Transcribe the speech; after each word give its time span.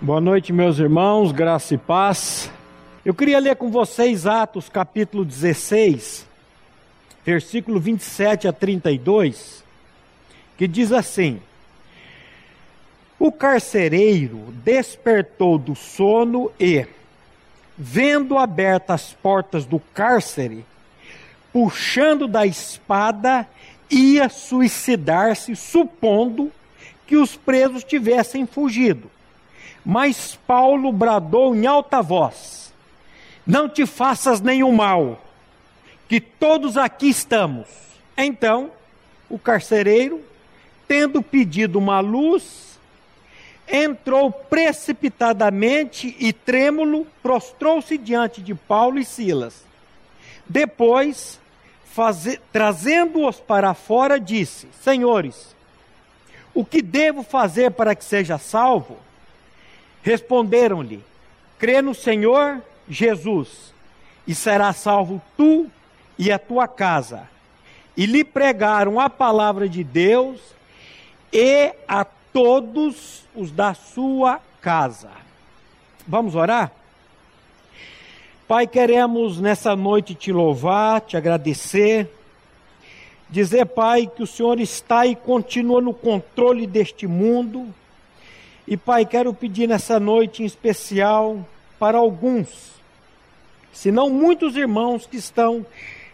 Boa 0.00 0.20
noite, 0.20 0.52
meus 0.52 0.78
irmãos, 0.78 1.32
graça 1.32 1.74
e 1.74 1.76
paz. 1.76 2.48
Eu 3.04 3.12
queria 3.12 3.40
ler 3.40 3.56
com 3.56 3.68
vocês 3.68 4.28
Atos 4.28 4.68
capítulo 4.68 5.24
16, 5.24 6.24
versículo 7.26 7.80
27 7.80 8.46
a 8.46 8.52
32, 8.52 9.64
que 10.56 10.68
diz 10.68 10.92
assim: 10.92 11.42
O 13.18 13.32
carcereiro 13.32 14.54
despertou 14.62 15.58
do 15.58 15.74
sono 15.74 16.52
e, 16.60 16.86
vendo 17.76 18.38
abertas 18.38 19.02
as 19.02 19.12
portas 19.14 19.66
do 19.66 19.80
cárcere, 19.80 20.64
puxando 21.52 22.28
da 22.28 22.46
espada, 22.46 23.48
ia 23.90 24.28
suicidar-se, 24.28 25.56
supondo 25.56 26.52
que 27.04 27.16
os 27.16 27.34
presos 27.34 27.82
tivessem 27.82 28.46
fugido. 28.46 29.10
Mas 29.90 30.38
Paulo 30.46 30.92
bradou 30.92 31.56
em 31.56 31.66
alta 31.66 32.02
voz: 32.02 32.74
Não 33.46 33.66
te 33.70 33.86
faças 33.86 34.38
nenhum 34.38 34.70
mal, 34.70 35.18
que 36.06 36.20
todos 36.20 36.76
aqui 36.76 37.08
estamos. 37.08 37.66
Então, 38.14 38.70
o 39.30 39.38
carcereiro, 39.38 40.22
tendo 40.86 41.22
pedido 41.22 41.78
uma 41.78 42.00
luz, 42.00 42.78
entrou 43.66 44.30
precipitadamente 44.30 46.14
e 46.20 46.34
trêmulo, 46.34 47.06
prostrou-se 47.22 47.96
diante 47.96 48.42
de 48.42 48.54
Paulo 48.54 48.98
e 48.98 49.06
Silas. 49.06 49.64
Depois, 50.46 51.40
trazendo-os 52.52 53.40
para 53.40 53.72
fora, 53.72 54.20
disse: 54.20 54.68
Senhores, 54.82 55.56
o 56.52 56.62
que 56.62 56.82
devo 56.82 57.22
fazer 57.22 57.70
para 57.70 57.94
que 57.94 58.04
seja 58.04 58.36
salvo? 58.36 59.07
Responderam-lhe: 60.08 61.04
Crê 61.58 61.82
no 61.82 61.94
Senhor 61.94 62.62
Jesus, 62.88 63.74
e 64.26 64.34
será 64.34 64.72
salvo 64.72 65.20
tu 65.36 65.70
e 66.18 66.32
a 66.32 66.38
tua 66.38 66.66
casa. 66.66 67.28
E 67.94 68.06
lhe 68.06 68.24
pregaram 68.24 68.98
a 68.98 69.10
palavra 69.10 69.68
de 69.68 69.84
Deus 69.84 70.40
e 71.30 71.74
a 71.86 72.06
todos 72.06 73.24
os 73.34 73.50
da 73.50 73.74
sua 73.74 74.40
casa. 74.62 75.10
Vamos 76.06 76.34
orar? 76.34 76.72
Pai, 78.46 78.66
queremos 78.66 79.38
nessa 79.38 79.76
noite 79.76 80.14
te 80.14 80.32
louvar, 80.32 81.02
te 81.02 81.18
agradecer, 81.18 82.10
dizer, 83.28 83.66
Pai, 83.66 84.06
que 84.06 84.22
o 84.22 84.26
Senhor 84.26 84.58
está 84.58 85.04
e 85.04 85.14
continua 85.14 85.82
no 85.82 85.92
controle 85.92 86.66
deste 86.66 87.06
mundo 87.06 87.68
e 88.70 88.76
Pai, 88.76 89.06
quero 89.06 89.32
pedir 89.32 89.66
nessa 89.66 89.98
noite 89.98 90.42
em 90.42 90.46
especial 90.46 91.42
para 91.78 91.96
alguns, 91.96 92.74
se 93.72 93.90
não 93.90 94.10
muitos 94.10 94.56
irmãos 94.56 95.06
que 95.06 95.16
estão 95.16 95.64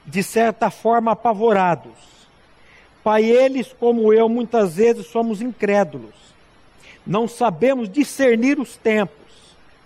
de 0.06 0.22
certa 0.22 0.70
forma 0.70 1.10
apavorados. 1.10 1.98
Pai, 3.02 3.24
eles 3.24 3.72
como 3.72 4.12
eu 4.12 4.28
muitas 4.28 4.76
vezes 4.76 5.08
somos 5.08 5.42
incrédulos. 5.42 6.14
Não 7.04 7.26
sabemos 7.26 7.88
discernir 7.88 8.60
os 8.60 8.76
tempos. 8.76 9.16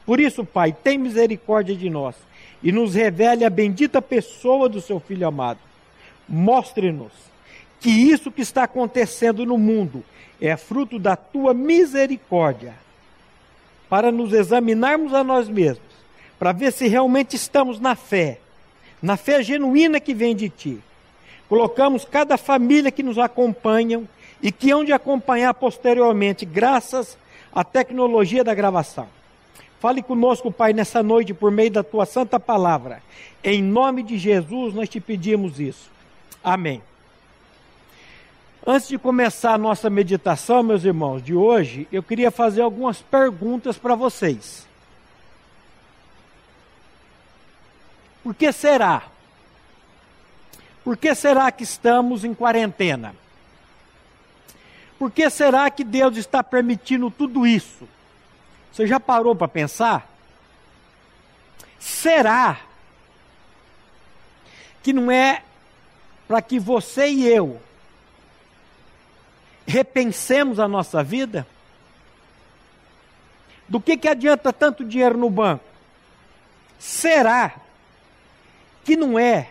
Por 0.05 0.21
isso, 0.21 0.45
Pai, 0.45 0.71
tem 0.71 0.99
misericórdia 0.99 1.75
de 1.75 1.89
nós 1.89 2.17
e 2.63 2.71
nos 2.71 2.95
revele 2.95 3.47
a 3.47 3.51
bendita 3.51 4.03
pessoa 4.03 4.69
do 4.69 4.83
seu 4.83 5.01
filho 5.01 5.27
amado. 5.27 5.61
Mostre-nos 6.29 7.13
que 7.81 7.89
isso 7.89 8.31
que 8.31 8.43
está 8.43 8.65
acontecendo 8.65 9.47
no 9.47 9.57
mundo 9.57 10.05
é 10.41 10.57
fruto 10.57 10.99
da 10.99 11.17
tua 11.17 11.53
misericórdia, 11.53 12.75
para 13.89 14.13
nos 14.13 14.33
examinarmos 14.33 15.15
a 15.15 15.25
nós 15.25 15.49
mesmos, 15.49 15.89
para 16.39 16.53
ver 16.53 16.73
se 16.73 16.87
realmente 16.87 17.37
estamos 17.37 17.81
na 17.81 17.95
fé, 17.95 18.39
na 19.03 19.17
fé 19.17 19.43
genuína 19.43 19.99
que 19.99 20.15
vem 20.15 20.35
de 20.37 20.49
ti. 20.49 20.79
Colocamos 21.49 22.05
cada 22.05 22.37
família 22.37 22.91
que 22.91 23.03
nos 23.03 23.19
acompanham 23.19 24.07
e 24.43 24.53
que 24.53 24.71
hão 24.71 24.85
de 24.85 24.93
acompanhar 24.93 25.55
posteriormente, 25.55 26.45
graças 26.45 27.17
à 27.53 27.65
tecnologia 27.65 28.45
da 28.45 28.55
gravação. 28.55 29.09
Fale 29.81 30.03
conosco, 30.03 30.51
Pai, 30.51 30.73
nessa 30.73 31.03
noite 31.03 31.33
por 31.33 31.51
meio 31.51 31.71
da 31.71 31.83
tua 31.83 32.05
santa 32.05 32.39
palavra. 32.39 33.03
Em 33.43 33.63
nome 33.63 34.03
de 34.03 34.19
Jesus 34.19 34.75
nós 34.75 34.89
te 34.89 35.01
pedimos 35.01 35.59
isso. 35.61 35.91
Amém. 36.43 36.83
Antes 38.71 38.87
de 38.87 38.99
começar 38.99 39.55
a 39.55 39.59
nossa 39.59 39.89
meditação, 39.89 40.63
meus 40.63 40.85
irmãos, 40.85 41.23
de 41.23 41.35
hoje, 41.35 41.89
eu 41.91 42.03
queria 42.03 42.31
fazer 42.31 42.61
algumas 42.61 43.01
perguntas 43.01 43.79
para 43.79 43.95
vocês. 43.95 44.69
Por 48.23 48.35
que 48.35 48.53
será? 48.53 49.05
Por 50.85 50.99
que 50.99 51.15
será 51.15 51.51
que 51.51 51.63
estamos 51.63 52.25
em 52.25 52.35
quarentena? 52.35 53.15
Por 54.99 55.11
que 55.11 55.31
será 55.31 55.71
que 55.71 55.83
Deus 55.83 56.19
está 56.19 56.45
permitindo 56.45 57.11
tudo 57.11 57.47
isso? 57.47 57.89
Você 58.71 58.87
já 58.87 59.01
parou 59.01 59.35
para 59.35 59.49
pensar? 59.49 60.07
Será 61.79 62.61
que 64.83 64.93
não 64.93 65.11
é 65.11 65.43
para 66.27 66.43
que 66.43 66.59
você 66.59 67.09
e 67.09 67.27
eu 67.27 67.63
repensemos 69.69 70.59
a 70.59 70.67
nossa 70.67 71.05
vida? 71.05 71.47
Do 73.69 73.79
que, 73.79 73.99
que 73.99 74.09
adianta 74.09 74.51
tanto 74.51 74.83
dinheiro 74.83 75.19
no 75.19 75.29
banco? 75.29 75.65
Será 76.79 77.55
que 78.83 78.97
não 78.97 79.19
é 79.19 79.51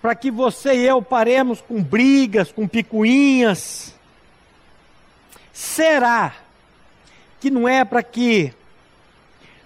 para 0.00 0.14
que 0.14 0.30
você 0.30 0.74
e 0.74 0.86
eu 0.86 1.02
paremos 1.02 1.60
com 1.60 1.82
brigas, 1.82 2.50
com 2.50 2.66
picuinhas? 2.66 3.94
Será 5.52 6.34
que 7.40 7.50
não 7.50 7.68
é 7.68 7.84
para 7.84 8.02
que 8.02 8.54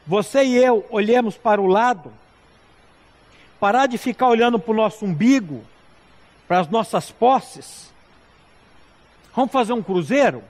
você 0.05 0.43
e 0.43 0.57
eu 0.57 0.85
olhemos 0.91 1.37
para 1.37 1.61
o 1.61 1.67
lado? 1.67 2.13
Parar 3.61 3.87
de 3.87 3.99
ficar 3.99 4.29
olhando 4.29 4.59
para 4.59 4.73
o 4.73 4.77
nosso 4.77 5.05
umbigo, 5.05 5.65
para 6.49 6.59
as 6.59 6.69
nossas 6.69 7.11
posses? 7.11 7.89
Vamos 9.39 9.53
fazer 9.53 9.73
um 9.73 9.81
cruzeiro? 9.81 10.43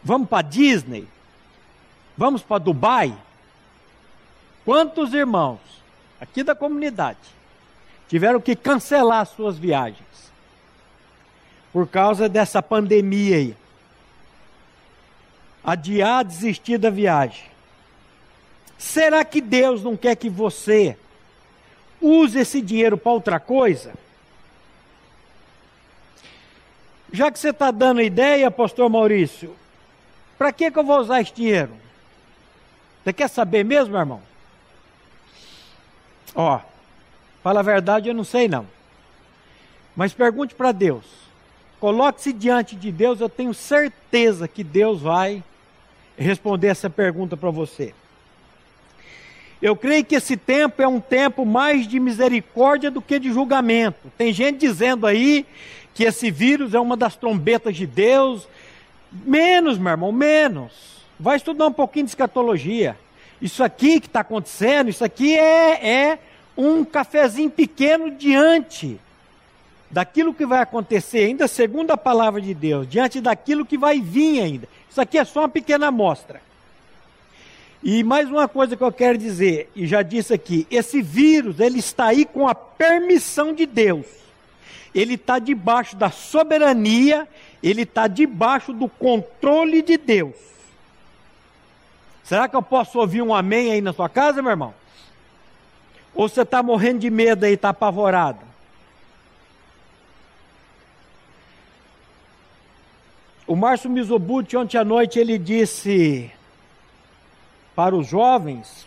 Vamos 0.00 0.28
para 0.28 0.42
Disney? 0.42 1.08
Vamos 2.16 2.40
para 2.40 2.58
Dubai? 2.58 3.12
Quantos 4.64 5.12
irmãos 5.12 5.58
aqui 6.20 6.44
da 6.44 6.54
comunidade 6.54 7.18
tiveram 8.08 8.40
que 8.40 8.54
cancelar 8.54 9.26
suas 9.26 9.58
viagens 9.58 10.30
por 11.72 11.88
causa 11.88 12.28
dessa 12.28 12.62
pandemia 12.62 13.38
aí? 13.38 13.56
Adiar, 15.64 16.24
desistir 16.24 16.78
da 16.78 16.90
viagem. 16.90 17.50
Será 18.78 19.24
que 19.24 19.40
Deus 19.40 19.82
não 19.82 19.96
quer 19.96 20.14
que 20.14 20.30
você 20.30 20.96
use 22.00 22.38
esse 22.38 22.62
dinheiro 22.62 22.96
para 22.96 23.10
outra 23.10 23.40
coisa? 23.40 23.94
Já 27.12 27.30
que 27.30 27.38
você 27.38 27.50
está 27.50 27.70
dando 27.70 28.00
ideia, 28.00 28.50
pastor 28.50 28.88
Maurício, 28.88 29.54
para 30.38 30.52
que, 30.52 30.70
que 30.70 30.78
eu 30.78 30.84
vou 30.84 30.98
usar 30.98 31.20
esse 31.20 31.32
dinheiro? 31.32 31.72
Você 33.02 33.12
quer 33.12 33.28
saber 33.28 33.64
mesmo, 33.64 33.96
irmão? 33.96 34.22
Ó, 36.34 36.60
fala 37.42 37.60
a 37.60 37.62
verdade, 37.62 38.08
eu 38.08 38.14
não 38.14 38.24
sei 38.24 38.48
não. 38.48 38.66
Mas 39.96 40.12
pergunte 40.12 40.54
para 40.54 40.72
Deus. 40.72 41.04
Coloque-se 41.80 42.32
diante 42.32 42.76
de 42.76 42.92
Deus, 42.92 43.20
eu 43.20 43.28
tenho 43.28 43.54
certeza 43.54 44.46
que 44.46 44.62
Deus 44.62 45.00
vai 45.00 45.42
responder 46.16 46.68
essa 46.68 46.90
pergunta 46.90 47.36
para 47.36 47.50
você. 47.50 47.94
Eu 49.60 49.76
creio 49.76 50.04
que 50.04 50.14
esse 50.14 50.36
tempo 50.36 50.80
é 50.80 50.88
um 50.88 51.00
tempo 51.00 51.44
mais 51.44 51.86
de 51.86 52.00
misericórdia 52.00 52.90
do 52.90 53.02
que 53.02 53.18
de 53.18 53.30
julgamento. 53.30 54.10
Tem 54.16 54.32
gente 54.32 54.58
dizendo 54.58 55.06
aí 55.06 55.46
que 55.94 56.04
esse 56.04 56.30
vírus 56.30 56.74
é 56.74 56.80
uma 56.80 56.96
das 56.96 57.16
trombetas 57.16 57.76
de 57.76 57.86
Deus. 57.86 58.48
Menos, 59.12 59.78
meu 59.78 59.90
irmão, 59.90 60.12
menos. 60.12 61.00
Vai 61.18 61.36
estudar 61.36 61.66
um 61.66 61.72
pouquinho 61.72 62.06
de 62.06 62.10
escatologia. 62.10 62.96
Isso 63.40 63.62
aqui 63.62 64.00
que 64.00 64.06
está 64.06 64.20
acontecendo, 64.20 64.90
isso 64.90 65.04
aqui 65.04 65.36
é, 65.36 65.88
é 65.88 66.18
um 66.56 66.84
cafezinho 66.84 67.50
pequeno 67.50 68.10
diante 68.10 69.00
daquilo 69.90 70.32
que 70.32 70.46
vai 70.46 70.60
acontecer, 70.60 71.24
ainda 71.24 71.48
segundo 71.48 71.90
a 71.90 71.96
palavra 71.96 72.40
de 72.40 72.54
Deus, 72.54 72.88
diante 72.88 73.20
daquilo 73.20 73.66
que 73.66 73.76
vai 73.76 74.00
vir 74.00 74.40
ainda. 74.40 74.68
Isso 74.88 75.00
aqui 75.00 75.18
é 75.18 75.24
só 75.24 75.40
uma 75.40 75.48
pequena 75.48 75.88
amostra. 75.88 76.40
E 77.82 78.04
mais 78.04 78.28
uma 78.28 78.46
coisa 78.46 78.76
que 78.76 78.82
eu 78.82 78.92
quero 78.92 79.16
dizer, 79.16 79.70
e 79.74 79.86
já 79.86 80.02
disse 80.02 80.34
aqui, 80.34 80.66
esse 80.70 81.00
vírus, 81.00 81.58
ele 81.58 81.78
está 81.78 82.06
aí 82.06 82.26
com 82.26 82.46
a 82.46 82.54
permissão 82.54 83.54
de 83.54 83.64
Deus. 83.64 84.06
Ele 84.94 85.14
está 85.14 85.38
debaixo 85.38 85.96
da 85.96 86.10
soberania, 86.10 87.28
ele 87.62 87.82
está 87.82 88.06
debaixo 88.06 88.72
do 88.72 88.88
controle 88.88 89.82
de 89.82 89.96
Deus. 89.96 90.34
Será 92.24 92.48
que 92.48 92.56
eu 92.56 92.62
posso 92.62 92.98
ouvir 92.98 93.22
um 93.22 93.34
amém 93.34 93.72
aí 93.72 93.80
na 93.80 93.92
sua 93.92 94.08
casa, 94.08 94.42
meu 94.42 94.50
irmão? 94.50 94.74
Ou 96.14 96.28
você 96.28 96.42
está 96.42 96.62
morrendo 96.62 97.00
de 97.00 97.10
medo 97.10 97.44
aí, 97.44 97.54
está 97.54 97.70
apavorado? 97.70 98.38
O 103.46 103.56
Márcio 103.56 103.90
Mizobuti, 103.90 104.56
ontem 104.56 104.78
à 104.78 104.84
noite, 104.84 105.18
ele 105.18 105.36
disse 105.36 106.30
para 107.74 107.96
os 107.96 108.06
jovens 108.06 108.86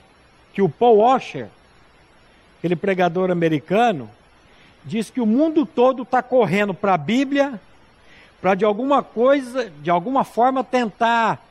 que 0.54 0.62
o 0.62 0.70
Paul 0.70 1.00
Washer, 1.00 1.50
aquele 2.60 2.76
pregador 2.76 3.30
americano, 3.30 4.10
diz 4.86 5.10
que 5.10 5.22
o 5.22 5.26
mundo 5.26 5.66
todo 5.66 6.04
está 6.04 6.22
correndo 6.22 6.74
para 6.74 6.94
a 6.94 6.98
Bíblia 6.98 7.60
para 8.44 8.56
de 8.56 8.66
alguma 8.66 9.02
coisa, 9.02 9.72
de 9.82 9.90
alguma 9.90 10.26
forma 10.26 10.66
tentar 10.66 11.42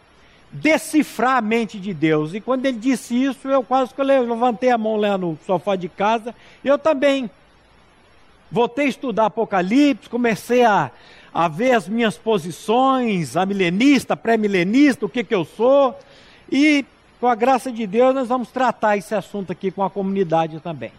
decifrar 0.51 1.39
a 1.39 1.41
mente 1.41 1.81
de 1.81 1.95
Deus. 1.95 2.35
E 2.35 2.41
quando 2.41 2.67
ele 2.67 2.77
disse 2.77 3.15
isso, 3.15 3.49
eu 3.49 3.63
quase 3.63 3.95
que 3.95 4.03
levantei 4.03 4.69
a 4.69 4.77
mão 4.77 4.97
lá 4.97 5.17
no 5.17 5.39
sofá 5.47 5.75
de 5.75 5.89
casa. 5.89 6.35
Eu 6.63 6.77
também 6.77 7.31
voltei 8.51 8.85
a 8.85 8.89
estudar 8.91 9.25
Apocalipse, 9.25 10.11
comecei 10.11 10.63
a, 10.67 10.91
a 11.33 11.49
ver 11.49 11.73
as 11.73 11.89
minhas 11.89 12.19
posições, 12.19 13.39
a 13.39 13.47
milenista, 13.47 14.15
pré-milenista, 14.15 15.07
o 15.07 15.09
que, 15.09 15.25
que 15.25 15.35
eu 15.35 15.47
sou. 15.47 15.99
E, 16.51 16.85
com 17.19 17.27
a 17.27 17.35
graça 17.35 17.73
de 17.73 17.87
Deus, 17.87 18.15
nós 18.15 18.29
vamos 18.29 18.51
tratar 18.51 18.99
esse 18.99 19.15
assunto 19.15 19.51
aqui 19.51 19.71
com 19.71 19.83
a 19.83 19.89
comunidade 19.89 20.61
também. 20.61 20.93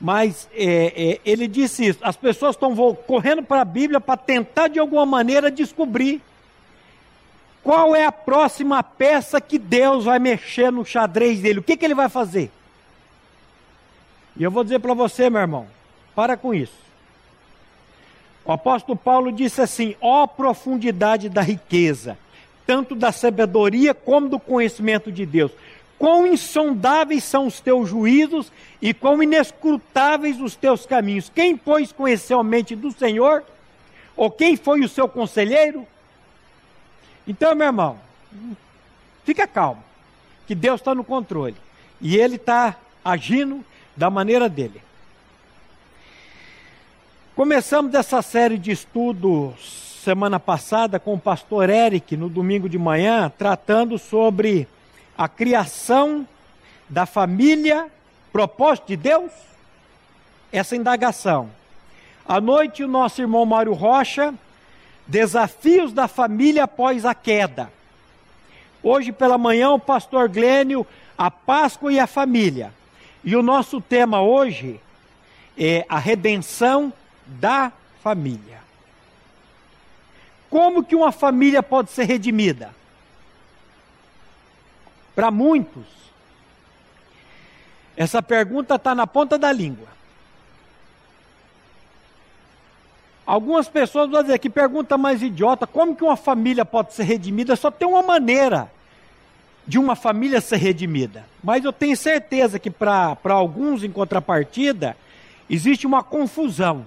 Mas 0.00 0.48
é, 0.54 1.12
é, 1.12 1.20
ele 1.24 1.46
disse 1.46 1.86
isso: 1.86 1.98
as 2.02 2.16
pessoas 2.16 2.56
estão 2.56 2.74
correndo 2.94 3.42
para 3.42 3.60
a 3.60 3.64
Bíblia 3.64 4.00
para 4.00 4.16
tentar 4.16 4.68
de 4.68 4.78
alguma 4.78 5.04
maneira 5.04 5.50
descobrir 5.50 6.22
qual 7.62 7.94
é 7.94 8.06
a 8.06 8.12
próxima 8.12 8.82
peça 8.82 9.40
que 9.40 9.58
Deus 9.58 10.06
vai 10.06 10.18
mexer 10.18 10.72
no 10.72 10.84
xadrez 10.84 11.40
dele, 11.40 11.58
o 11.58 11.62
que, 11.62 11.76
que 11.76 11.84
ele 11.84 11.94
vai 11.94 12.08
fazer. 12.08 12.50
E 14.36 14.42
eu 14.42 14.50
vou 14.50 14.64
dizer 14.64 14.78
para 14.78 14.94
você, 14.94 15.28
meu 15.28 15.42
irmão, 15.42 15.66
para 16.14 16.36
com 16.36 16.54
isso. 16.54 16.80
O 18.42 18.52
apóstolo 18.52 18.96
Paulo 18.96 19.30
disse 19.30 19.60
assim: 19.60 19.94
ó 20.00 20.26
profundidade 20.26 21.28
da 21.28 21.42
riqueza, 21.42 22.16
tanto 22.66 22.94
da 22.94 23.12
sabedoria 23.12 23.92
como 23.92 24.30
do 24.30 24.40
conhecimento 24.40 25.12
de 25.12 25.26
Deus. 25.26 25.52
Quão 26.00 26.26
insondáveis 26.26 27.22
são 27.24 27.46
os 27.46 27.60
teus 27.60 27.90
juízos 27.90 28.50
e 28.80 28.94
quão 28.94 29.22
inescrutáveis 29.22 30.40
os 30.40 30.56
teus 30.56 30.86
caminhos. 30.86 31.28
Quem, 31.28 31.54
pois, 31.54 31.92
conheceu 31.92 32.40
a 32.40 32.42
mente 32.42 32.74
do 32.74 32.90
Senhor? 32.90 33.44
Ou 34.16 34.30
quem 34.30 34.56
foi 34.56 34.80
o 34.80 34.88
seu 34.88 35.06
conselheiro? 35.06 35.86
Então, 37.28 37.54
meu 37.54 37.66
irmão, 37.66 37.98
fica 39.26 39.46
calmo, 39.46 39.84
que 40.46 40.54
Deus 40.54 40.80
está 40.80 40.94
no 40.94 41.04
controle 41.04 41.56
e 42.00 42.16
Ele 42.16 42.36
está 42.36 42.76
agindo 43.04 43.62
da 43.94 44.08
maneira 44.08 44.48
dele. 44.48 44.80
Começamos 47.36 47.92
essa 47.92 48.22
série 48.22 48.56
de 48.56 48.70
estudos 48.70 50.00
semana 50.02 50.40
passada 50.40 50.98
com 50.98 51.12
o 51.12 51.20
pastor 51.20 51.68
Eric, 51.68 52.16
no 52.16 52.30
domingo 52.30 52.70
de 52.70 52.78
manhã, 52.78 53.30
tratando 53.36 53.98
sobre 53.98 54.66
a 55.20 55.28
criação 55.28 56.26
da 56.88 57.04
família, 57.04 57.88
propósito 58.32 58.86
de 58.86 58.96
Deus, 58.96 59.30
essa 60.50 60.74
indagação. 60.74 61.50
À 62.26 62.40
noite, 62.40 62.82
o 62.82 62.88
nosso 62.88 63.20
irmão 63.20 63.44
Mário 63.44 63.74
Rocha, 63.74 64.32
desafios 65.06 65.92
da 65.92 66.08
família 66.08 66.64
após 66.64 67.04
a 67.04 67.14
queda. 67.14 67.70
Hoje 68.82 69.12
pela 69.12 69.36
manhã, 69.36 69.72
o 69.72 69.78
pastor 69.78 70.26
Glênio, 70.26 70.86
a 71.18 71.30
Páscoa 71.30 71.92
e 71.92 72.00
a 72.00 72.06
família. 72.06 72.72
E 73.22 73.36
o 73.36 73.42
nosso 73.42 73.78
tema 73.78 74.22
hoje 74.22 74.80
é 75.54 75.84
a 75.86 75.98
redenção 75.98 76.90
da 77.26 77.70
família. 78.02 78.60
Como 80.48 80.82
que 80.82 80.96
uma 80.96 81.12
família 81.12 81.62
pode 81.62 81.90
ser 81.90 82.04
redimida? 82.04 82.79
Para 85.20 85.30
muitos, 85.30 85.84
essa 87.94 88.22
pergunta 88.22 88.76
está 88.76 88.94
na 88.94 89.06
ponta 89.06 89.36
da 89.36 89.52
língua. 89.52 89.86
Algumas 93.26 93.68
pessoas 93.68 94.08
vão 94.08 94.22
dizer 94.22 94.38
que 94.38 94.48
pergunta 94.48 94.96
mais 94.96 95.20
idiota, 95.22 95.66
como 95.66 95.94
que 95.94 96.02
uma 96.02 96.16
família 96.16 96.64
pode 96.64 96.94
ser 96.94 97.02
redimida? 97.02 97.54
Só 97.54 97.70
tem 97.70 97.86
uma 97.86 98.02
maneira 98.02 98.72
de 99.66 99.78
uma 99.78 99.94
família 99.94 100.40
ser 100.40 100.56
redimida. 100.56 101.26
Mas 101.44 101.66
eu 101.66 101.72
tenho 101.74 101.98
certeza 101.98 102.58
que 102.58 102.70
para 102.70 103.18
alguns, 103.24 103.84
em 103.84 103.92
contrapartida, 103.92 104.96
existe 105.50 105.86
uma 105.86 106.02
confusão 106.02 106.86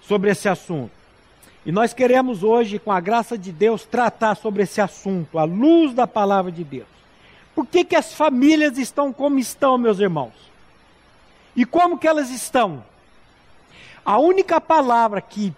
sobre 0.00 0.30
esse 0.30 0.48
assunto. 0.48 0.99
E 1.64 1.70
nós 1.70 1.92
queremos 1.92 2.42
hoje, 2.42 2.78
com 2.78 2.90
a 2.90 3.00
graça 3.00 3.36
de 3.36 3.52
Deus, 3.52 3.84
tratar 3.84 4.34
sobre 4.34 4.62
esse 4.62 4.80
assunto, 4.80 5.38
à 5.38 5.44
luz 5.44 5.92
da 5.94 6.06
palavra 6.06 6.50
de 6.50 6.64
Deus. 6.64 6.88
Por 7.54 7.66
que, 7.66 7.84
que 7.84 7.96
as 7.96 8.14
famílias 8.14 8.78
estão 8.78 9.12
como 9.12 9.38
estão, 9.38 9.76
meus 9.76 9.98
irmãos? 9.98 10.32
E 11.54 11.64
como 11.66 11.98
que 11.98 12.08
elas 12.08 12.30
estão? 12.30 12.82
A 14.04 14.18
única 14.18 14.60
palavra 14.60 15.20
que, 15.20 15.52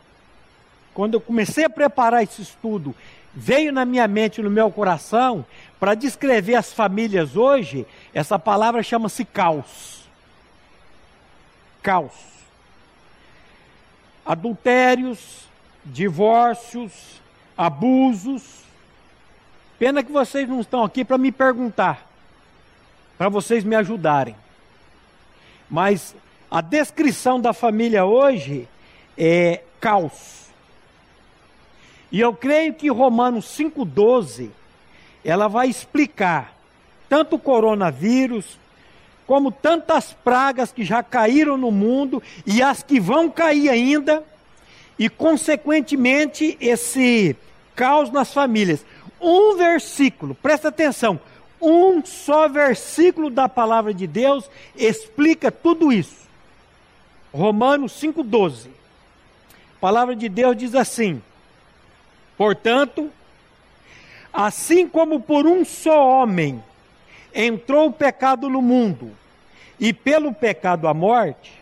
quando 0.92 1.14
eu 1.14 1.20
comecei 1.20 1.64
a 1.64 1.70
preparar 1.70 2.22
esse 2.22 2.42
estudo, 2.42 2.94
veio 3.32 3.72
na 3.72 3.84
minha 3.84 4.08
mente 4.08 4.40
e 4.40 4.44
no 4.44 4.50
meu 4.50 4.70
coração, 4.70 5.46
para 5.78 5.94
descrever 5.94 6.56
as 6.56 6.72
famílias 6.72 7.36
hoje, 7.36 7.86
essa 8.12 8.38
palavra 8.38 8.82
chama-se 8.82 9.24
caos. 9.24 10.02
Caos 11.80 12.32
adultérios, 14.24 15.48
divórcios, 15.84 17.20
abusos. 17.56 18.62
Pena 19.78 20.02
que 20.02 20.12
vocês 20.12 20.48
não 20.48 20.60
estão 20.60 20.84
aqui 20.84 21.04
para 21.04 21.18
me 21.18 21.32
perguntar, 21.32 22.06
para 23.18 23.28
vocês 23.28 23.64
me 23.64 23.74
ajudarem. 23.74 24.36
Mas 25.68 26.14
a 26.50 26.60
descrição 26.60 27.40
da 27.40 27.52
família 27.52 28.04
hoje 28.04 28.68
é 29.16 29.62
caos. 29.80 30.42
E 32.10 32.20
eu 32.20 32.34
creio 32.34 32.74
que 32.74 32.90
Romanos 32.90 33.46
5,12 33.46 34.50
ela 35.24 35.48
vai 35.48 35.68
explicar 35.68 36.54
tanto 37.08 37.36
o 37.36 37.38
coronavírus, 37.38 38.58
como 39.26 39.50
tantas 39.50 40.12
pragas 40.12 40.72
que 40.72 40.84
já 40.84 41.02
caíram 41.02 41.56
no 41.56 41.70
mundo 41.70 42.22
e 42.44 42.62
as 42.62 42.82
que 42.82 42.98
vão 42.98 43.30
cair 43.30 43.68
ainda, 43.68 44.24
e 44.98 45.08
consequentemente 45.08 46.56
esse 46.60 47.36
caos 47.74 48.10
nas 48.10 48.32
famílias. 48.32 48.84
Um 49.20 49.56
versículo, 49.56 50.34
presta 50.34 50.68
atenção, 50.68 51.18
um 51.60 52.04
só 52.04 52.48
versículo 52.48 53.30
da 53.30 53.48
palavra 53.48 53.94
de 53.94 54.06
Deus 54.06 54.50
explica 54.74 55.50
tudo 55.50 55.92
isso. 55.92 56.22
Romanos 57.32 57.92
5,12. 58.00 58.66
A 59.76 59.80
palavra 59.80 60.16
de 60.16 60.28
Deus 60.28 60.56
diz 60.56 60.74
assim: 60.74 61.22
Portanto, 62.36 63.10
assim 64.32 64.88
como 64.88 65.20
por 65.20 65.46
um 65.46 65.64
só 65.64 66.06
homem 66.08 66.62
entrou 67.34 67.88
o 67.88 67.92
pecado 67.92 68.48
no 68.50 68.60
mundo, 68.60 69.12
e 69.78 69.92
pelo 69.92 70.34
pecado 70.34 70.86
a 70.86 70.94
morte, 70.94 71.61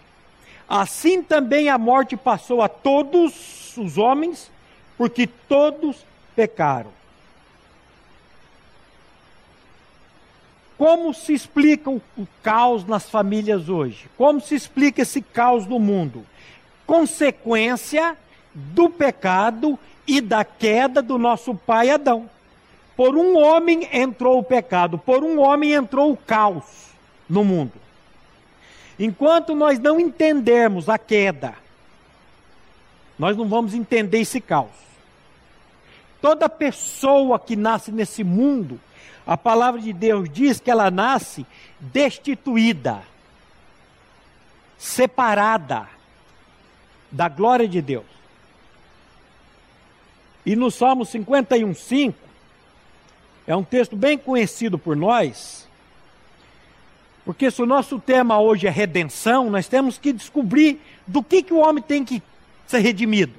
assim 0.71 1.21
também 1.21 1.69
a 1.69 1.77
morte 1.77 2.17
passou 2.17 2.63
a 2.63 2.69
todos 2.69 3.77
os 3.77 3.99
homens, 3.99 4.49
porque 4.97 5.27
todos 5.27 6.07
pecaram. 6.37 6.93
Como 10.79 11.13
se 11.13 11.35
explica 11.35 11.91
o, 11.91 12.01
caos 12.43 12.87
nas 12.87 13.11
famílias 13.11 13.69
hoje? 13.69 14.09
Como 14.17 14.41
se 14.41 14.55
explica 14.55 15.03
esse 15.03 15.21
caos 15.21 15.67
no 15.67 15.79
mundo? 15.79 16.25
Consequência 16.87 18.17
do 18.55 18.89
pecado 18.89 19.79
e 20.07 20.21
da 20.21 20.45
queda 20.45 21.03
do 21.03 21.19
nosso 21.19 21.55
pai 21.55 21.91
Adão. 21.91 22.31
Por 22.97 23.17
um 23.17 23.37
homem 23.37 23.89
entrou 23.93 24.39
o 24.39 24.45
pecado, 24.45 24.99
por 24.99 25.23
um 25.23 25.41
homem 25.41 25.73
entrou 25.73 26.13
o 26.13 26.17
caos 26.17 26.65
no 27.29 27.45
mundo. 27.45 27.73
Enquanto 29.01 29.55
nós 29.55 29.79
não 29.79 29.99
entendermos 29.99 30.87
a 30.91 30.99
queda, 30.99 31.55
nós 33.19 33.35
não 33.35 33.49
vamos 33.49 33.73
entender 33.73 34.21
esse 34.21 34.43
caos. 34.43 34.69
Toda 36.21 36.51
pessoa 36.51 37.39
que 37.39 37.57
nasce 37.57 37.91
nesse 37.91 38.23
mundo, 38.23 38.79
a 39.27 39.39
palavra 39.39 39.81
de 39.81 39.91
Deus 39.91 40.29
diz 40.29 40.61
que 40.61 40.71
ela 40.71 40.91
nasce 40.91 41.47
destituída, 41.81 43.01
separada, 44.77 45.89
da 47.11 47.27
glória 47.27 47.67
de 47.67 47.81
Deus. 47.81 48.05
E 50.45 50.55
no 50.55 50.71
Salmo 50.71 51.07
51, 51.07 51.75
5, 51.75 52.19
é 53.47 53.57
um 53.57 53.65
texto 53.65 53.97
bem 53.97 54.19
conhecido 54.19 54.79
por 54.79 54.95
nós, 54.95 55.60
porque 57.31 57.49
se 57.49 57.63
o 57.63 57.67
nosso 57.67 58.01
tema 58.01 58.41
hoje 58.41 58.67
é 58.67 58.71
redenção, 58.71 59.49
nós 59.49 59.69
temos 59.69 59.97
que 59.97 60.13
descobrir 60.13 60.81
do 61.07 61.23
que, 61.23 61.45
que 61.45 61.55
o 61.55 61.59
homem 61.59 61.81
tem 61.81 62.05
que 62.05 62.21
ser 62.67 62.81
redimido. 62.81 63.33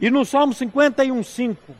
E 0.00 0.10
no 0.10 0.24
Salmo 0.24 0.52
51, 0.52 1.22
5, 1.22 1.76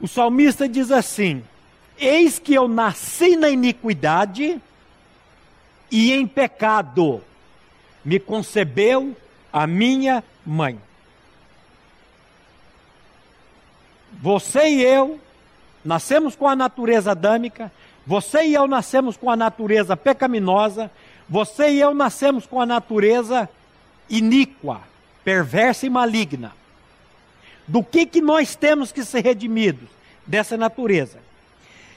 o 0.00 0.06
salmista 0.06 0.68
diz 0.68 0.92
assim: 0.92 1.42
Eis 1.98 2.38
que 2.38 2.54
eu 2.54 2.68
nasci 2.68 3.34
na 3.34 3.50
iniquidade 3.50 4.62
e 5.90 6.12
em 6.12 6.24
pecado 6.24 7.20
me 8.04 8.20
concebeu 8.20 9.16
a 9.52 9.66
minha 9.66 10.22
mãe. 10.46 10.80
Você 14.12 14.68
e 14.68 14.80
eu 14.84 15.18
nascemos 15.84 16.36
com 16.36 16.46
a 16.46 16.54
natureza 16.54 17.10
adâmica, 17.10 17.72
você 18.08 18.46
e 18.46 18.54
eu 18.54 18.66
nascemos 18.66 19.18
com 19.18 19.30
a 19.30 19.36
natureza 19.36 19.94
pecaminosa, 19.94 20.90
você 21.28 21.72
e 21.72 21.78
eu 21.78 21.92
nascemos 21.92 22.46
com 22.46 22.58
a 22.58 22.64
natureza 22.64 23.46
iníqua, 24.08 24.80
perversa 25.22 25.84
e 25.84 25.90
maligna. 25.90 26.52
Do 27.66 27.84
que 27.84 28.06
que 28.06 28.22
nós 28.22 28.56
temos 28.56 28.90
que 28.92 29.04
ser 29.04 29.22
redimidos? 29.22 29.90
Dessa 30.26 30.56
natureza. 30.56 31.18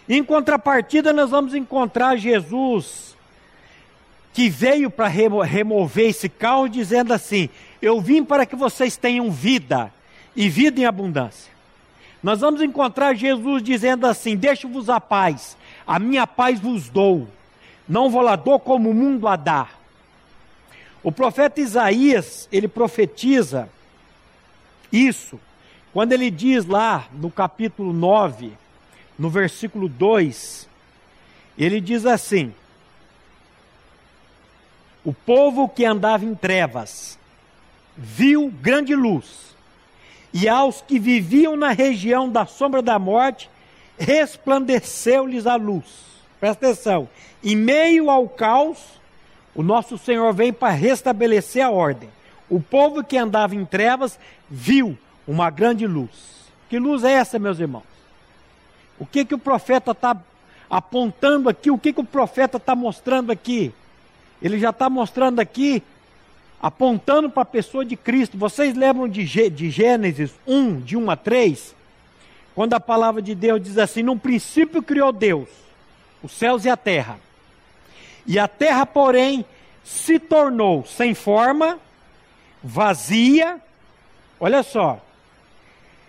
Em 0.10 0.22
contrapartida, 0.22 1.14
nós 1.14 1.30
vamos 1.30 1.56
encontrar 1.56 2.18
Jesus 2.18 3.16
que 4.34 4.50
veio 4.50 4.92
para 4.92 5.08
remover 5.08 6.10
esse 6.10 6.28
caos, 6.28 6.70
dizendo 6.70 7.14
assim: 7.14 7.48
Eu 7.82 8.02
vim 8.02 8.22
para 8.22 8.46
que 8.46 8.56
vocês 8.58 8.98
tenham 8.98 9.32
vida 9.32 9.94
e 10.36 10.50
vida 10.50 10.82
em 10.82 10.86
abundância. 10.86 11.50
Nós 12.22 12.42
vamos 12.42 12.62
encontrar 12.62 13.14
Jesus 13.14 13.64
dizendo 13.64 14.06
assim: 14.06 14.36
Deixo-vos 14.36 14.90
a 14.90 15.00
paz, 15.00 15.56
a 15.86 16.00
minha 16.00 16.26
paz 16.26 16.60
vos 16.60 16.90
dou, 16.90 17.28
não 17.88 18.10
vou 18.10 18.22
lá 18.22 18.36
dou 18.36 18.60
como 18.60 18.90
o 18.90 18.94
mundo 18.94 19.28
a 19.28 19.36
dá. 19.36 19.68
O 21.04 21.12
profeta 21.12 21.60
Isaías, 21.60 22.48
ele 22.52 22.68
profetiza 22.68 23.68
isso, 24.92 25.40
quando 25.94 26.14
ele 26.14 26.30
diz 26.30 26.66
lá 26.66 27.08
no 27.12 27.30
capítulo 27.30 27.92
9, 27.92 28.54
no 29.18 29.30
versículo 29.30 29.90
2, 29.90 30.68
ele 31.58 31.82
diz 31.82 32.06
assim: 32.06 32.54
o 35.04 35.14
povo 35.14 35.68
que 35.68 35.84
andava 35.84 36.24
em 36.24 36.36
trevas 36.36 37.18
viu 37.98 38.50
grande 38.62 38.96
luz, 38.96 39.56
e 40.34 40.48
aos 40.48 40.82
que 40.82 40.98
viviam 40.98 41.58
na 41.58 41.72
região 41.72 42.30
da 42.30 42.46
sombra 42.46 42.82
da 42.82 42.98
morte, 42.98 43.50
resplandeceu-lhes 44.02 45.46
a 45.46 45.56
luz. 45.56 45.86
Presta 46.40 46.68
atenção. 46.68 47.08
Em 47.44 47.56
meio 47.56 48.10
ao 48.10 48.28
caos, 48.28 48.78
o 49.54 49.62
nosso 49.62 49.98
Senhor 49.98 50.34
vem 50.34 50.52
para 50.52 50.74
restabelecer 50.74 51.64
a 51.64 51.70
ordem. 51.70 52.10
O 52.50 52.60
povo 52.60 53.04
que 53.04 53.18
andava 53.18 53.56
em 53.56 53.64
trevas 53.64 54.20
viu 54.50 54.98
uma 55.28 55.50
grande 55.50 55.86
luz. 55.86 56.42
Que 56.68 56.80
luz 56.80 57.04
é 57.04 57.12
essa, 57.12 57.38
meus 57.38 57.60
irmãos? 57.60 57.84
O 59.00 59.06
que 59.06 59.24
que 59.24 59.36
o 59.36 59.40
profeta 59.40 59.92
está 59.92 60.18
apontando 60.70 61.48
aqui? 61.48 61.70
O 61.70 61.78
que 61.78 61.94
que 61.94 62.02
o 62.02 62.06
profeta 62.06 62.58
está 62.58 62.76
mostrando 62.76 63.32
aqui? 63.32 63.74
Ele 64.42 64.60
já 64.60 64.72
está 64.72 64.90
mostrando 64.90 65.40
aqui, 65.40 65.84
apontando 66.62 67.30
para 67.30 67.44
a 67.44 67.46
pessoa 67.46 67.86
de 67.86 67.96
Cristo. 67.96 68.38
Vocês 68.38 68.76
lembram 68.76 69.08
de, 69.08 69.24
de 69.50 69.70
Gênesis 69.70 70.34
1, 70.48 70.80
de 70.82 70.98
1 70.98 71.12
a 71.12 71.16
3? 71.16 71.81
Quando 72.54 72.74
a 72.74 72.80
palavra 72.80 73.22
de 73.22 73.34
Deus 73.34 73.62
diz 73.62 73.78
assim: 73.78 74.04
No 74.04 74.18
princípio 74.18 74.82
criou 74.82 75.12
Deus 75.12 75.50
os 76.24 76.32
céus 76.32 76.66
e 76.66 76.70
a 76.70 76.78
terra. 76.78 77.20
E 78.26 78.38
a 78.38 78.48
terra, 78.48 78.86
porém, 78.86 79.46
se 79.84 80.20
tornou 80.20 80.86
sem 80.86 81.14
forma, 81.14 81.80
vazia. 82.64 83.60
Olha 84.40 84.64
só. 84.64 85.00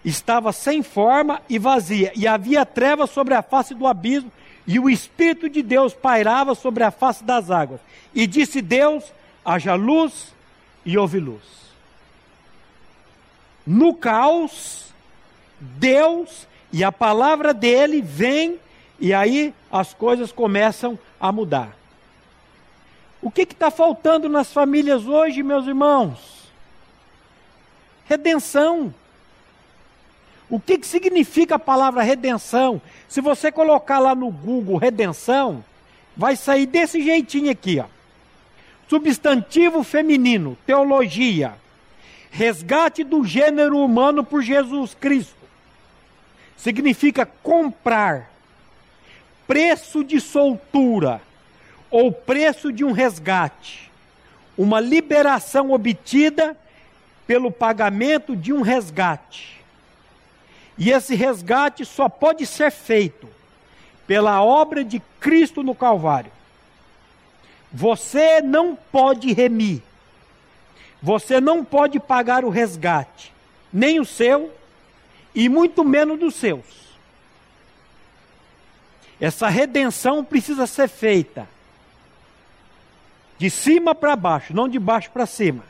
Estava 0.04 0.52
sem 0.52 0.82
forma 0.82 1.40
e 1.48 1.60
vazia, 1.60 2.12
e 2.16 2.26
havia 2.26 2.66
trevas 2.66 3.10
sobre 3.10 3.34
a 3.34 3.42
face 3.42 3.72
do 3.72 3.86
abismo, 3.86 4.32
e 4.66 4.78
o 4.80 4.90
Espírito 4.90 5.48
de 5.48 5.62
Deus 5.62 5.94
pairava 5.94 6.56
sobre 6.56 6.82
a 6.82 6.90
face 6.90 7.22
das 7.22 7.50
águas. 7.50 7.80
E 8.12 8.26
disse 8.26 8.60
Deus: 8.60 9.04
haja 9.44 9.74
luz 9.74 10.34
e 10.84 10.98
houve 10.98 11.18
luz. 11.18 11.42
No 13.64 13.94
caos, 13.94 14.91
Deus 15.62 16.48
e 16.72 16.82
a 16.82 16.90
palavra 16.90 17.54
dele 17.54 18.02
vem 18.02 18.58
e 18.98 19.14
aí 19.14 19.54
as 19.70 19.94
coisas 19.94 20.32
começam 20.32 20.98
a 21.20 21.30
mudar. 21.30 21.76
O 23.20 23.30
que 23.30 23.42
está 23.42 23.70
faltando 23.70 24.28
nas 24.28 24.52
famílias 24.52 25.06
hoje, 25.06 25.42
meus 25.42 25.66
irmãos? 25.66 26.50
Redenção. 28.04 28.92
O 30.50 30.58
que, 30.58 30.78
que 30.78 30.86
significa 30.86 31.54
a 31.54 31.58
palavra 31.58 32.02
redenção? 32.02 32.82
Se 33.08 33.20
você 33.20 33.52
colocar 33.52 34.00
lá 34.00 34.14
no 34.14 34.30
Google 34.30 34.76
redenção, 34.76 35.64
vai 36.16 36.34
sair 36.36 36.66
desse 36.66 37.00
jeitinho 37.00 37.50
aqui, 37.50 37.78
ó. 37.78 37.86
Substantivo 38.88 39.82
feminino, 39.82 40.58
teologia. 40.66 41.54
Resgate 42.30 43.04
do 43.04 43.24
gênero 43.24 43.78
humano 43.78 44.24
por 44.24 44.42
Jesus 44.42 44.94
Cristo. 44.94 45.41
Significa 46.62 47.26
comprar. 47.26 48.30
Preço 49.48 50.04
de 50.04 50.20
soltura 50.20 51.20
ou 51.90 52.12
preço 52.12 52.72
de 52.72 52.84
um 52.84 52.92
resgate. 52.92 53.90
Uma 54.56 54.78
liberação 54.78 55.72
obtida 55.72 56.56
pelo 57.26 57.50
pagamento 57.50 58.36
de 58.36 58.52
um 58.52 58.62
resgate. 58.62 59.60
E 60.78 60.90
esse 60.92 61.16
resgate 61.16 61.84
só 61.84 62.08
pode 62.08 62.46
ser 62.46 62.70
feito 62.70 63.28
pela 64.06 64.40
obra 64.40 64.84
de 64.84 65.02
Cristo 65.18 65.64
no 65.64 65.74
Calvário. 65.74 66.30
Você 67.72 68.40
não 68.40 68.76
pode 68.76 69.32
remir. 69.32 69.82
Você 71.02 71.40
não 71.40 71.64
pode 71.64 71.98
pagar 71.98 72.44
o 72.44 72.50
resgate, 72.50 73.32
nem 73.72 73.98
o 73.98 74.04
seu 74.04 74.52
e 75.34 75.48
muito 75.48 75.84
menos 75.84 76.18
dos 76.18 76.34
seus. 76.34 76.64
Essa 79.20 79.48
redenção 79.48 80.24
precisa 80.24 80.66
ser 80.66 80.88
feita 80.88 81.48
de 83.38 83.48
cima 83.50 83.94
para 83.94 84.16
baixo, 84.16 84.54
não 84.54 84.68
de 84.68 84.78
baixo 84.78 85.10
para 85.10 85.26
cima. 85.26 85.64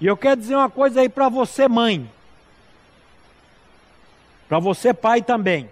E 0.00 0.06
eu 0.06 0.16
quero 0.16 0.40
dizer 0.40 0.54
uma 0.54 0.70
coisa 0.70 1.00
aí 1.00 1.08
para 1.08 1.28
você, 1.28 1.66
mãe. 1.68 2.10
Para 4.48 4.58
você, 4.58 4.92
pai, 4.94 5.22
também. 5.22 5.68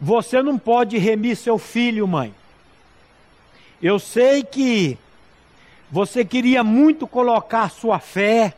Você 0.00 0.42
não 0.42 0.58
pode 0.58 0.96
remir 0.96 1.36
seu 1.36 1.58
filho, 1.58 2.06
mãe. 2.06 2.34
Eu 3.82 3.98
sei 3.98 4.42
que 4.42 4.98
você 5.90 6.24
queria 6.24 6.64
muito 6.64 7.06
colocar 7.06 7.70
sua 7.70 7.98
fé, 7.98 8.54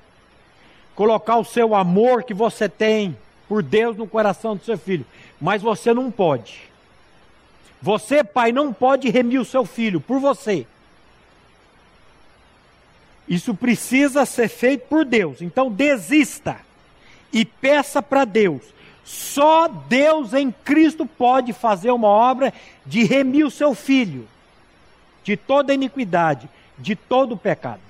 colocar 1.00 1.38
o 1.38 1.44
seu 1.46 1.74
amor 1.74 2.24
que 2.24 2.34
você 2.34 2.68
tem 2.68 3.16
por 3.48 3.62
Deus 3.62 3.96
no 3.96 4.06
coração 4.06 4.54
do 4.54 4.62
seu 4.62 4.76
filho, 4.76 5.06
mas 5.40 5.62
você 5.62 5.94
não 5.94 6.10
pode. 6.10 6.60
Você, 7.80 8.22
pai, 8.22 8.52
não 8.52 8.70
pode 8.70 9.08
remir 9.08 9.40
o 9.40 9.44
seu 9.46 9.64
filho 9.64 9.98
por 9.98 10.20
você. 10.20 10.66
Isso 13.26 13.54
precisa 13.54 14.26
ser 14.26 14.48
feito 14.48 14.88
por 14.88 15.06
Deus. 15.06 15.40
Então 15.40 15.70
desista 15.70 16.58
e 17.32 17.46
peça 17.46 18.02
para 18.02 18.26
Deus. 18.26 18.60
Só 19.02 19.68
Deus 19.68 20.34
em 20.34 20.52
Cristo 20.52 21.06
pode 21.06 21.54
fazer 21.54 21.92
uma 21.92 22.08
obra 22.08 22.52
de 22.84 23.04
remir 23.04 23.46
o 23.46 23.50
seu 23.50 23.74
filho 23.74 24.28
de 25.24 25.34
toda 25.34 25.72
iniquidade, 25.72 26.46
de 26.76 26.94
todo 26.94 27.38
pecado. 27.38 27.80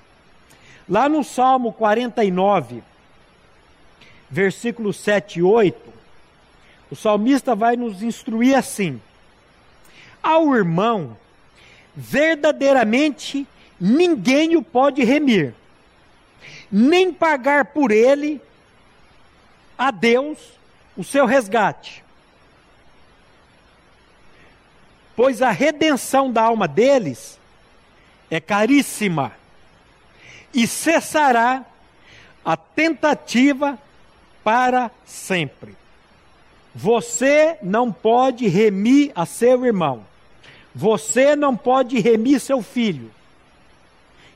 Lá 0.87 1.09
no 1.09 1.25
Salmo 1.25 1.73
49, 1.73 2.83
versículos 4.31 4.95
7 4.97 5.39
e 5.39 5.43
8, 5.43 5.93
o 6.89 6.95
salmista 6.95 7.53
vai 7.53 7.75
nos 7.75 8.01
instruir 8.01 8.57
assim: 8.57 8.99
Ao 10.23 10.55
irmão, 10.55 11.17
verdadeiramente 11.93 13.45
ninguém 13.79 14.55
o 14.55 14.63
pode 14.63 15.03
remir, 15.03 15.53
nem 16.71 17.11
pagar 17.11 17.65
por 17.65 17.91
ele 17.91 18.41
a 19.77 19.91
Deus 19.91 20.37
o 20.95 21.03
seu 21.03 21.25
resgate. 21.25 22.03
Pois 25.13 25.41
a 25.41 25.51
redenção 25.51 26.31
da 26.31 26.43
alma 26.43 26.67
deles 26.67 27.39
é 28.29 28.39
caríssima 28.39 29.33
e 30.53 30.65
cessará 30.65 31.65
a 32.43 32.55
tentativa 32.55 33.77
para 34.43 34.91
sempre. 35.05 35.75
Você 36.73 37.57
não 37.61 37.91
pode 37.91 38.47
remir 38.47 39.11
a 39.15 39.25
seu 39.25 39.65
irmão. 39.65 40.05
Você 40.73 41.35
não 41.35 41.55
pode 41.55 41.99
remir 41.99 42.39
seu 42.39 42.61
filho. 42.61 43.11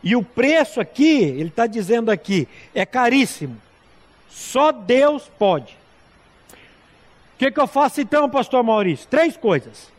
E 0.04 0.16
o 0.16 0.24
preço 0.24 0.80
aqui, 0.80 1.24
ele 1.24 1.50
está 1.50 1.66
dizendo 1.66 2.12
aqui, 2.12 2.48
é 2.74 2.86
caríssimo. 2.86 3.60
Só 4.30 4.72
Deus 4.72 5.32
pode. 5.40 5.76
O 7.34 7.38
que, 7.38 7.52
que 7.52 7.60
eu 7.60 7.68
faço 7.68 8.02
então, 8.02 8.30
pastor 8.30 8.64
Maurício? 8.64 9.08
Três 9.08 9.36
coisas. 9.36 9.90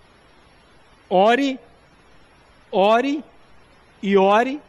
Ore, 1.09 1.59
ore 2.71 3.25
e 4.03 4.17
ore 4.17 4.61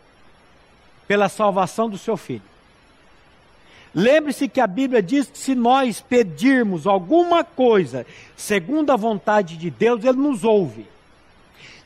pela 1.07 1.29
salvação 1.29 1.89
do 1.89 1.97
seu 1.97 2.17
filho. 2.17 2.41
Lembre-se 3.99 4.47
que 4.47 4.61
a 4.61 4.67
Bíblia 4.67 5.01
diz 5.01 5.25
que 5.25 5.39
se 5.39 5.55
nós 5.55 5.99
pedirmos 5.99 6.85
alguma 6.85 7.43
coisa 7.43 8.05
segundo 8.35 8.91
a 8.91 8.95
vontade 8.95 9.57
de 9.57 9.71
Deus, 9.71 10.03
Ele 10.03 10.19
nos 10.19 10.43
ouve. 10.43 10.85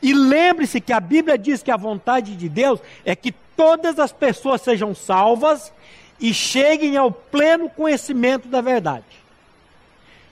E 0.02 0.12
lembre-se 0.12 0.78
que 0.78 0.92
a 0.92 1.00
Bíblia 1.00 1.38
diz 1.38 1.62
que 1.62 1.70
a 1.70 1.76
vontade 1.78 2.36
de 2.36 2.50
Deus 2.50 2.80
é 3.02 3.16
que 3.16 3.32
todas 3.56 3.98
as 3.98 4.12
pessoas 4.12 4.60
sejam 4.60 4.94
salvas 4.94 5.72
e 6.20 6.34
cheguem 6.34 6.98
ao 6.98 7.10
pleno 7.10 7.70
conhecimento 7.70 8.46
da 8.46 8.60
verdade. 8.60 9.06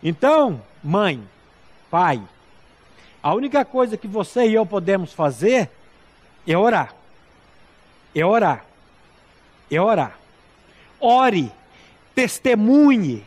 Então, 0.02 0.60
mãe, 0.84 1.26
pai, 1.90 2.22
a 3.22 3.32
única 3.32 3.64
coisa 3.64 3.96
que 3.96 4.06
você 4.06 4.46
e 4.46 4.52
eu 4.52 4.66
podemos 4.66 5.14
fazer 5.14 5.70
é 6.46 6.58
orar. 6.58 6.94
É 8.14 8.22
orar. 8.22 8.66
É 9.70 9.80
orar. 9.80 10.18
Ore 11.00 11.50
testemunhe, 12.20 13.24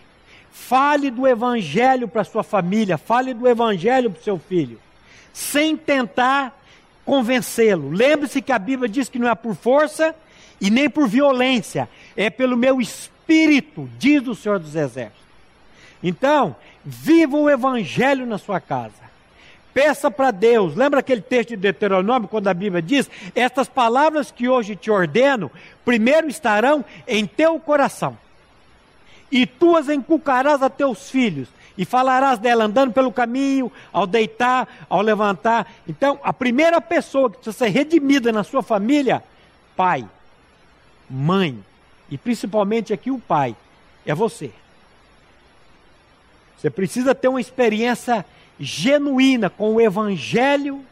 fale 0.52 1.10
do 1.10 1.28
Evangelho 1.28 2.08
para 2.08 2.24
sua 2.24 2.44
família, 2.44 2.96
fale 2.96 3.34
do 3.34 3.48
Evangelho 3.48 4.12
para 4.12 4.22
seu 4.22 4.38
filho, 4.38 4.80
sem 5.34 5.76
tentar 5.76 6.56
convencê-lo. 7.04 7.90
Lembre-se 7.90 8.40
que 8.40 8.52
a 8.52 8.60
Bíblia 8.60 8.88
diz 8.88 9.10
que 9.10 9.18
não 9.18 9.28
é 9.28 9.34
por 9.34 9.56
força 9.56 10.16
e 10.62 10.70
nem 10.70 10.88
por 10.88 11.08
violência, 11.08 11.90
é 12.16 12.30
pelo 12.30 12.56
meu 12.56 12.80
espírito, 12.80 13.90
diz 13.98 14.28
o 14.28 14.36
Senhor 14.36 14.60
dos 14.60 14.76
Exércitos. 14.76 15.24
Então, 16.04 16.56
viva 16.86 17.36
o 17.36 17.50
Evangelho 17.50 18.28
na 18.28 18.38
sua 18.38 18.62
casa. 18.62 19.02
Peça 19.74 20.12
para 20.12 20.30
Deus. 20.30 20.76
Lembra 20.76 21.00
aquele 21.00 21.22
texto 21.22 21.50
de 21.50 21.58
Deuteronômio, 21.58 22.28
quando 22.28 22.48
a 22.48 22.54
Bíblia 22.54 22.82
diz: 22.82 23.10
Estas 23.34 23.68
palavras 23.68 24.30
que 24.30 24.48
hoje 24.48 24.76
te 24.76 24.92
ordeno, 24.92 25.50
primeiro 25.84 26.28
estarão 26.28 26.86
em 27.08 27.26
teu 27.26 27.60
coração 27.60 28.16
e 29.34 29.48
tu 29.48 29.76
as 29.76 29.90
encucarás 29.90 30.62
a 30.62 30.70
teus 30.70 31.10
filhos, 31.10 31.48
e 31.76 31.84
falarás 31.84 32.38
dela 32.38 32.66
andando 32.66 32.94
pelo 32.94 33.12
caminho, 33.12 33.72
ao 33.92 34.06
deitar, 34.06 34.86
ao 34.88 35.02
levantar. 35.02 35.74
Então, 35.88 36.20
a 36.24 36.32
primeira 36.32 36.80
pessoa 36.80 37.32
que 37.32 37.38
precisa 37.38 37.66
ser 37.66 37.70
redimida 37.70 38.32
na 38.32 38.44
sua 38.44 38.62
família, 38.62 39.24
pai, 39.76 40.08
mãe, 41.10 41.58
e 42.12 42.18
principalmente 42.18 42.94
aqui 42.94 43.10
o 43.10 43.18
pai, 43.18 43.56
é 44.06 44.14
você. 44.14 44.52
Você 46.56 46.70
precisa 46.70 47.16
ter 47.16 47.28
uma 47.28 47.42
experiência 47.42 48.24
genuína 48.60 49.50
com 49.50 49.74
o 49.74 49.82
Evangelho 49.82 50.86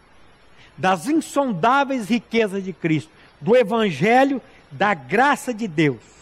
das 0.75 1.07
insondáveis 1.07 2.09
riquezas 2.09 2.63
de 2.63 2.73
Cristo, 2.73 3.11
do 3.39 3.55
Evangelho 3.55 4.41
da 4.71 4.95
graça 4.95 5.53
de 5.53 5.67
Deus. 5.67 6.20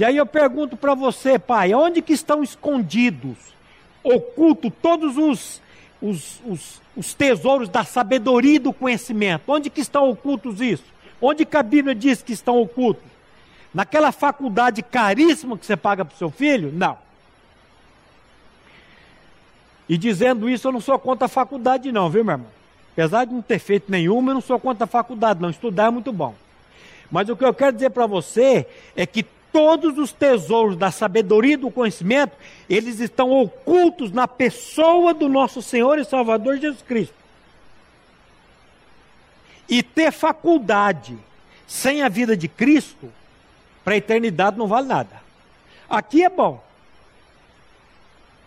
E 0.00 0.04
aí 0.04 0.16
eu 0.16 0.24
pergunto 0.24 0.78
para 0.78 0.94
você, 0.94 1.38
pai, 1.38 1.74
onde 1.74 2.00
que 2.00 2.14
estão 2.14 2.42
escondidos, 2.42 3.36
ocultos 4.02 4.72
todos 4.80 5.18
os, 5.18 5.60
os, 6.00 6.40
os, 6.46 6.80
os, 6.96 7.12
tesouros 7.12 7.68
da 7.68 7.84
sabedoria 7.84 8.54
e 8.54 8.58
do 8.58 8.72
conhecimento? 8.72 9.42
Onde 9.52 9.68
que 9.68 9.82
estão 9.82 10.08
ocultos 10.08 10.58
isso? 10.58 10.86
Onde 11.20 11.44
que 11.44 11.54
a 11.54 11.62
Bíblia 11.62 11.94
diz 11.94 12.22
que 12.22 12.32
estão 12.32 12.58
ocultos? 12.62 13.04
Naquela 13.74 14.10
faculdade 14.10 14.82
caríssima 14.82 15.58
que 15.58 15.66
você 15.66 15.76
paga 15.76 16.02
para 16.02 16.14
o 16.14 16.18
seu 16.18 16.30
filho? 16.30 16.72
Não. 16.72 16.96
E 19.86 19.98
dizendo 19.98 20.48
isso, 20.48 20.66
eu 20.66 20.72
não 20.72 20.80
sou 20.80 20.98
contra 20.98 21.26
a 21.26 21.28
faculdade, 21.28 21.92
não, 21.92 22.08
viu, 22.08 22.24
meu 22.24 22.32
irmão? 22.32 22.48
Apesar 22.94 23.26
de 23.26 23.34
não 23.34 23.42
ter 23.42 23.58
feito 23.58 23.92
nenhuma, 23.92 24.30
eu 24.30 24.34
não 24.36 24.40
sou 24.40 24.58
contra 24.58 24.84
a 24.84 24.86
faculdade, 24.86 25.42
não. 25.42 25.50
Estudar 25.50 25.88
é 25.88 25.90
muito 25.90 26.10
bom. 26.10 26.34
Mas 27.10 27.28
o 27.28 27.36
que 27.36 27.44
eu 27.44 27.52
quero 27.52 27.74
dizer 27.74 27.90
para 27.90 28.06
você 28.06 28.66
é 28.96 29.04
que 29.04 29.26
todos 29.52 29.98
os 29.98 30.12
tesouros 30.12 30.76
da 30.76 30.90
sabedoria 30.90 31.54
e 31.54 31.56
do 31.56 31.70
conhecimento, 31.70 32.36
eles 32.68 33.00
estão 33.00 33.30
ocultos 33.30 34.12
na 34.12 34.26
pessoa 34.26 35.12
do 35.12 35.28
nosso 35.28 35.62
Senhor 35.62 35.98
e 35.98 36.04
Salvador 36.04 36.58
Jesus 36.58 36.82
Cristo. 36.82 37.14
E 39.68 39.82
ter 39.82 40.10
faculdade 40.12 41.16
sem 41.66 42.02
a 42.02 42.08
vida 42.08 42.36
de 42.36 42.48
Cristo, 42.48 43.12
para 43.84 43.94
a 43.94 43.96
eternidade 43.96 44.58
não 44.58 44.66
vale 44.66 44.88
nada. 44.88 45.22
Aqui 45.88 46.24
é 46.24 46.28
bom, 46.28 46.62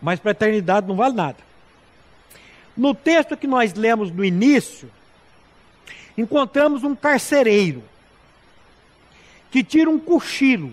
mas 0.00 0.20
para 0.20 0.30
a 0.30 0.32
eternidade 0.32 0.86
não 0.86 0.96
vale 0.96 1.14
nada. 1.14 1.38
No 2.76 2.94
texto 2.94 3.36
que 3.36 3.46
nós 3.46 3.72
lemos 3.74 4.10
no 4.10 4.24
início, 4.24 4.90
encontramos 6.16 6.84
um 6.84 6.94
carcereiro 6.94 7.82
que 9.50 9.62
tira 9.62 9.88
um 9.88 9.98
cochilo 9.98 10.72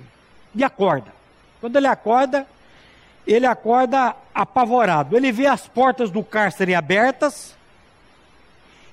e 0.55 0.63
acorda. 0.63 1.13
Quando 1.59 1.75
ele 1.75 1.87
acorda, 1.87 2.47
ele 3.25 3.45
acorda 3.45 4.15
apavorado. 4.33 5.15
Ele 5.15 5.31
vê 5.31 5.47
as 5.47 5.67
portas 5.67 6.09
do 6.09 6.23
cárcere 6.23 6.73
abertas 6.73 7.55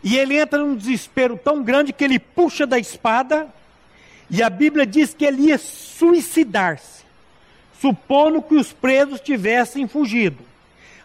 e 0.03 0.17
ele 0.17 0.39
entra 0.39 0.59
num 0.59 0.77
desespero 0.77 1.37
tão 1.37 1.63
grande 1.63 1.93
que 1.93 2.05
ele 2.05 2.19
puxa 2.19 2.67
da 2.67 2.79
espada 2.79 3.49
e 4.31 4.43
a 4.43 4.51
Bíblia 4.51 4.87
diz 4.87 5.15
que 5.15 5.25
ele 5.25 5.49
ia 5.49 5.59
suicidar-se, 5.59 7.05
supondo 7.81 8.43
que 8.43 8.55
os 8.55 8.73
presos 8.73 9.21
tivessem 9.21 9.89
fugido. 9.89 10.45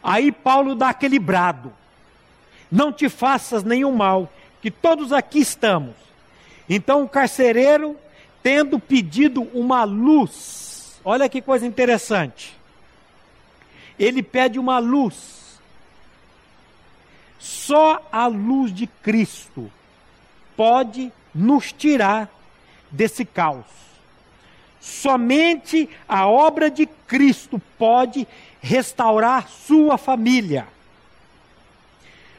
Aí 0.03 0.31
Paulo 0.31 0.75
dá 0.75 0.89
aquele 0.89 1.17
brado: 1.17 1.71
Não 2.69 2.91
te 2.91 3.07
faças 3.07 3.63
nenhum 3.63 3.93
mal, 3.93 4.31
que 4.61 4.69
todos 4.69 5.13
aqui 5.13 5.39
estamos. 5.39 5.95
Então 6.69 7.03
o 7.03 7.09
carcereiro 7.09 7.97
tendo 8.43 8.77
pedido 8.77 9.41
uma 9.53 9.85
luz. 9.85 10.99
Olha 11.03 11.29
que 11.29 11.41
coisa 11.41 11.65
interessante. 11.65 12.53
Ele 13.97 14.21
pede 14.21 14.59
uma 14.59 14.77
luz. 14.77 15.59
Só 17.39 18.05
a 18.11 18.27
luz 18.27 18.73
de 18.73 18.85
Cristo 18.85 19.71
pode 20.55 21.11
nos 21.33 21.71
tirar 21.71 22.29
desse 22.91 23.25
caos. 23.25 23.65
Somente 24.79 25.89
a 26.07 26.27
obra 26.27 26.69
de 26.69 26.85
Cristo 26.85 27.61
pode 27.77 28.27
restaurar 28.61 29.47
sua 29.49 29.97
família. 29.97 30.67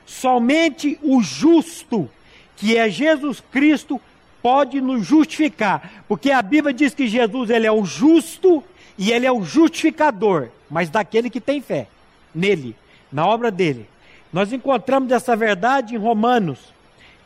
Somente 0.07 0.99
o 1.03 1.23
justo, 1.23 2.11
que 2.57 2.77
é 2.77 2.89
Jesus 2.89 3.43
Cristo, 3.51 4.01
pode 4.45 4.79
nos 4.79 5.07
justificar, 5.07 6.05
porque 6.07 6.31
a 6.31 6.43
Bíblia 6.43 6.75
diz 6.75 6.95
que 6.95 7.09
Jesus 7.09 7.49
ele 7.49 7.67
é 7.67 7.73
o 7.73 7.83
justo 7.83 8.63
e 8.99 9.11
ele 9.11 9.25
é 9.25 9.33
o 9.33 9.43
justificador, 9.43 10.51
mas 10.69 10.91
daquele 10.91 11.31
que 11.31 11.41
tem 11.41 11.63
fé 11.63 11.89
nele, 12.35 12.77
na 13.11 13.27
obra 13.27 13.51
dele. 13.51 13.89
Nós 14.31 14.53
encontramos 14.53 15.11
essa 15.11 15.35
verdade 15.35 15.95
em 15.95 15.99
Romanos, 15.99 16.59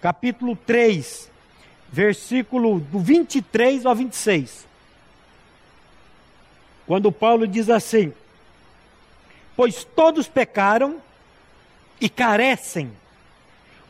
capítulo 0.01 0.55
3, 0.65 1.29
versículo 1.91 2.79
do 2.79 3.01
23 3.01 3.85
ao 3.85 3.97
26. 3.97 4.65
Quando 6.87 7.11
Paulo 7.11 7.49
diz 7.49 7.69
assim: 7.69 8.13
Pois 9.57 9.83
todos 9.83 10.29
pecaram 10.29 10.99
e 12.01 12.09
carecem, 12.09 12.93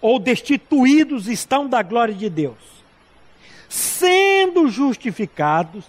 ou 0.01 0.19
destituídos 0.19 1.29
estão 1.29 1.69
da 1.69 1.83
glória 1.83 2.15
de 2.15 2.31
Deus 2.31 2.78
sendo 3.69 4.69
justificados 4.69 5.85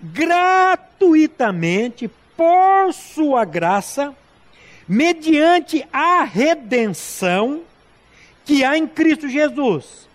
gratuitamente 0.00 2.10
por 2.36 2.92
sua 2.92 3.44
graça, 3.44 4.14
mediante 4.86 5.86
a 5.92 6.24
redenção 6.24 7.62
que 8.44 8.64
há 8.64 8.76
em 8.76 8.86
Cristo 8.86 9.28
Jesus, 9.28 10.08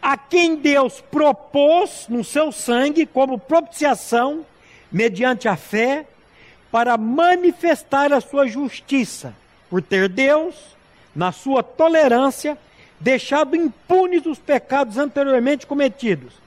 a 0.00 0.16
quem 0.18 0.56
Deus 0.56 1.00
propôs 1.00 2.06
no 2.08 2.22
seu 2.22 2.52
sangue 2.52 3.06
como 3.06 3.38
propiciação, 3.38 4.44
mediante 4.92 5.48
a 5.48 5.56
fé, 5.56 6.06
para 6.70 6.98
manifestar 6.98 8.12
a 8.12 8.20
sua 8.20 8.46
justiça, 8.46 9.34
por 9.70 9.80
ter 9.80 10.08
Deus, 10.08 10.54
na 11.16 11.32
sua 11.32 11.62
tolerância, 11.62 12.58
deixado 13.00 13.56
impunes 13.56 14.26
os 14.26 14.38
pecados 14.38 14.98
anteriormente 14.98 15.66
cometidos 15.66 16.43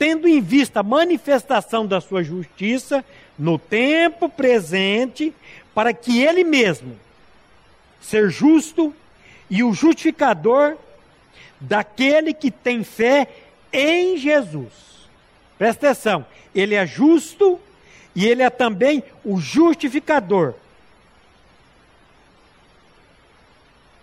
tendo 0.00 0.26
em 0.26 0.40
vista 0.40 0.80
a 0.80 0.82
manifestação 0.82 1.86
da 1.86 2.00
sua 2.00 2.22
justiça 2.24 3.04
no 3.38 3.58
tempo 3.58 4.30
presente, 4.30 5.30
para 5.74 5.92
que 5.92 6.22
ele 6.22 6.42
mesmo 6.42 6.98
ser 8.00 8.30
justo 8.30 8.94
e 9.50 9.62
o 9.62 9.74
justificador 9.74 10.78
daquele 11.60 12.32
que 12.32 12.50
tem 12.50 12.82
fé 12.82 13.28
em 13.70 14.16
Jesus. 14.16 14.72
Presta 15.58 15.90
atenção, 15.90 16.24
ele 16.54 16.74
é 16.74 16.86
justo 16.86 17.60
e 18.16 18.26
ele 18.26 18.42
é 18.42 18.48
também 18.48 19.04
o 19.22 19.36
justificador. 19.38 20.54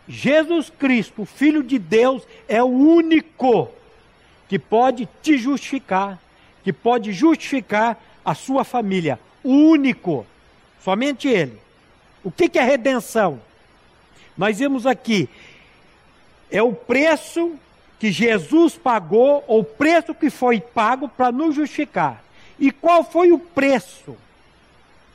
Jesus 0.07 0.71
Cristo, 0.77 1.25
Filho 1.25 1.63
de 1.63 1.79
Deus, 1.79 2.21
é 2.47 2.61
o 2.61 2.67
único 2.67 3.71
que 4.47 4.57
pode 4.57 5.07
te 5.21 5.37
justificar, 5.37 6.19
que 6.63 6.71
pode 6.71 7.11
justificar 7.11 8.01
a 8.23 8.33
sua 8.33 8.63
família. 8.63 9.19
O 9.43 9.51
único, 9.51 10.25
somente 10.83 11.27
Ele. 11.27 11.57
O 12.23 12.31
que, 12.31 12.57
é 12.57 12.63
redenção? 12.63 13.39
Nós 14.37 14.59
vimos 14.59 14.85
aqui, 14.85 15.29
é 16.51 16.61
o 16.61 16.73
preço 16.73 17.57
que 17.99 18.11
Jesus 18.11 18.75
pagou, 18.75 19.43
ou 19.47 19.61
o 19.61 19.65
preço 19.65 20.13
que 20.13 20.29
foi 20.29 20.59
pago 20.59 21.09
para 21.09 21.31
nos 21.31 21.55
justificar. 21.55 22.23
E 22.59 22.71
qual 22.71 23.03
foi 23.03 23.31
o 23.31 23.39
preço 23.39 24.15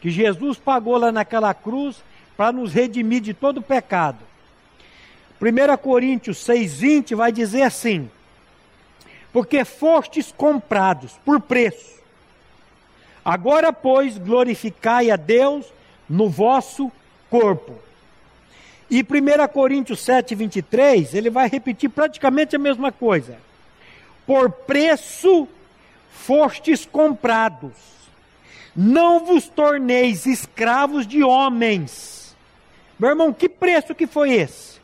que 0.00 0.10
Jesus 0.10 0.58
pagou 0.58 0.96
lá 0.96 1.12
naquela 1.12 1.54
cruz 1.54 2.02
para 2.36 2.50
nos 2.50 2.72
redimir 2.72 3.20
de 3.20 3.34
todo 3.34 3.62
pecado? 3.62 4.18
1 5.40 5.76
Coríntios 5.76 6.38
6,20 6.38 7.14
vai 7.14 7.30
dizer 7.32 7.62
assim: 7.62 8.10
Porque 9.32 9.64
fostes 9.64 10.32
comprados 10.36 11.12
por 11.24 11.40
preço. 11.40 12.00
Agora, 13.24 13.72
pois, 13.72 14.18
glorificai 14.18 15.10
a 15.10 15.16
Deus 15.16 15.66
no 16.08 16.28
vosso 16.28 16.90
corpo. 17.30 17.78
E 18.90 19.00
1 19.00 19.48
Coríntios 19.48 20.00
7, 20.00 20.34
23, 20.34 21.14
ele 21.14 21.30
vai 21.30 21.48
repetir 21.48 21.88
praticamente 21.88 22.54
a 22.54 22.58
mesma 22.58 22.92
coisa. 22.92 23.38
Por 24.26 24.50
preço 24.50 25.48
fostes 26.10 26.84
comprados, 26.84 27.72
não 28.76 29.24
vos 29.24 29.48
torneis 29.48 30.26
escravos 30.26 31.06
de 31.06 31.22
homens. 31.22 32.36
Meu 32.98 33.10
irmão, 33.10 33.32
que 33.32 33.48
preço 33.48 33.94
que 33.94 34.06
foi 34.06 34.32
esse? 34.32 34.80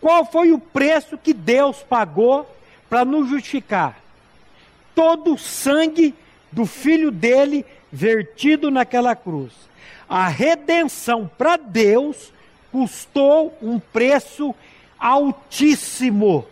Qual 0.00 0.24
foi 0.24 0.52
o 0.52 0.58
preço 0.58 1.18
que 1.18 1.34
Deus 1.34 1.82
pagou 1.82 2.48
para 2.96 3.04
nos 3.04 3.28
justificar? 3.28 4.00
Todo 4.94 5.34
o 5.34 5.38
sangue 5.38 6.14
do 6.50 6.64
filho 6.64 7.10
dele 7.10 7.62
vertido 7.92 8.70
naquela 8.70 9.14
cruz. 9.14 9.52
A 10.08 10.28
redenção 10.28 11.30
para 11.36 11.58
Deus 11.58 12.32
custou 12.72 13.54
um 13.60 13.78
preço 13.78 14.54
altíssimo, 14.98 16.46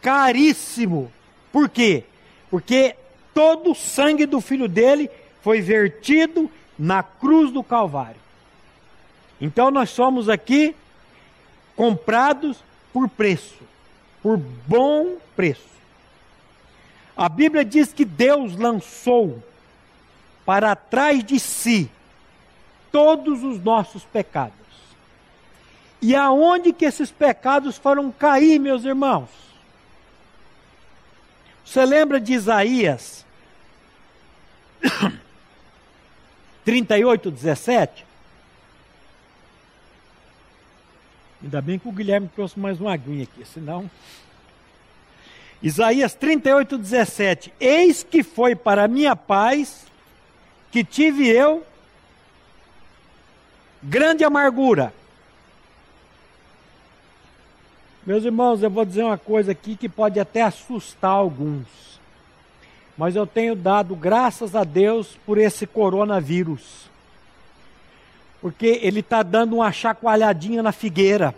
caríssimo. 0.00 1.12
Por 1.52 1.68
quê? 1.68 2.02
Porque 2.50 2.96
todo 3.32 3.70
o 3.70 3.76
sangue 3.76 4.26
do 4.26 4.40
filho 4.40 4.66
dele 4.66 5.08
foi 5.42 5.60
vertido 5.60 6.50
na 6.76 7.04
cruz 7.04 7.52
do 7.52 7.62
Calvário. 7.62 8.20
Então 9.40 9.70
nós 9.70 9.90
somos 9.90 10.28
aqui 10.28 10.74
comprados 11.76 12.58
por 12.92 13.08
preço, 13.08 13.62
por 14.22 14.36
bom 14.36 15.16
preço. 15.34 15.72
A 17.16 17.28
Bíblia 17.28 17.64
diz 17.64 17.92
que 17.92 18.04
Deus 18.04 18.56
lançou 18.56 19.42
para 20.46 20.74
trás 20.74 21.22
de 21.22 21.38
si 21.38 21.90
todos 22.90 23.42
os 23.42 23.62
nossos 23.62 24.04
pecados. 24.04 24.56
E 26.00 26.14
aonde 26.16 26.72
que 26.72 26.84
esses 26.84 27.10
pecados 27.10 27.76
foram 27.76 28.10
cair, 28.10 28.58
meus 28.58 28.84
irmãos? 28.84 29.28
Você 31.64 31.84
lembra 31.84 32.20
de 32.20 32.32
Isaías 32.32 33.24
38, 36.64 37.30
17? 37.30 38.11
Ainda 41.42 41.60
bem 41.60 41.78
que 41.78 41.88
o 41.88 41.92
Guilherme 41.92 42.28
trouxe 42.28 42.58
mais 42.58 42.80
uma 42.80 42.92
aguinha 42.92 43.24
aqui, 43.24 43.44
senão. 43.44 43.90
Isaías 45.62 46.14
38, 46.14 46.78
17: 46.78 47.52
Eis 47.60 48.02
que 48.02 48.22
foi 48.22 48.54
para 48.54 48.88
minha 48.88 49.16
paz 49.16 49.86
que 50.70 50.82
tive 50.82 51.28
eu 51.28 51.66
grande 53.82 54.24
amargura 54.24 54.92
Meus 58.04 58.24
irmãos, 58.24 58.60
eu 58.60 58.68
vou 58.68 58.84
dizer 58.84 59.04
uma 59.04 59.16
coisa 59.16 59.52
aqui 59.52 59.76
que 59.76 59.88
pode 59.88 60.18
até 60.18 60.42
assustar 60.42 61.12
alguns. 61.12 62.00
Mas 62.98 63.14
eu 63.14 63.24
tenho 63.24 63.54
dado 63.54 63.94
graças 63.94 64.56
a 64.56 64.64
Deus 64.64 65.16
por 65.24 65.38
esse 65.38 65.68
coronavírus. 65.68 66.90
Porque 68.42 68.80
ele 68.82 69.00
está 69.00 69.22
dando 69.22 69.56
uma 69.56 69.72
chacoalhadinha 69.72 70.62
na 70.62 70.72
figueira. 70.72 71.34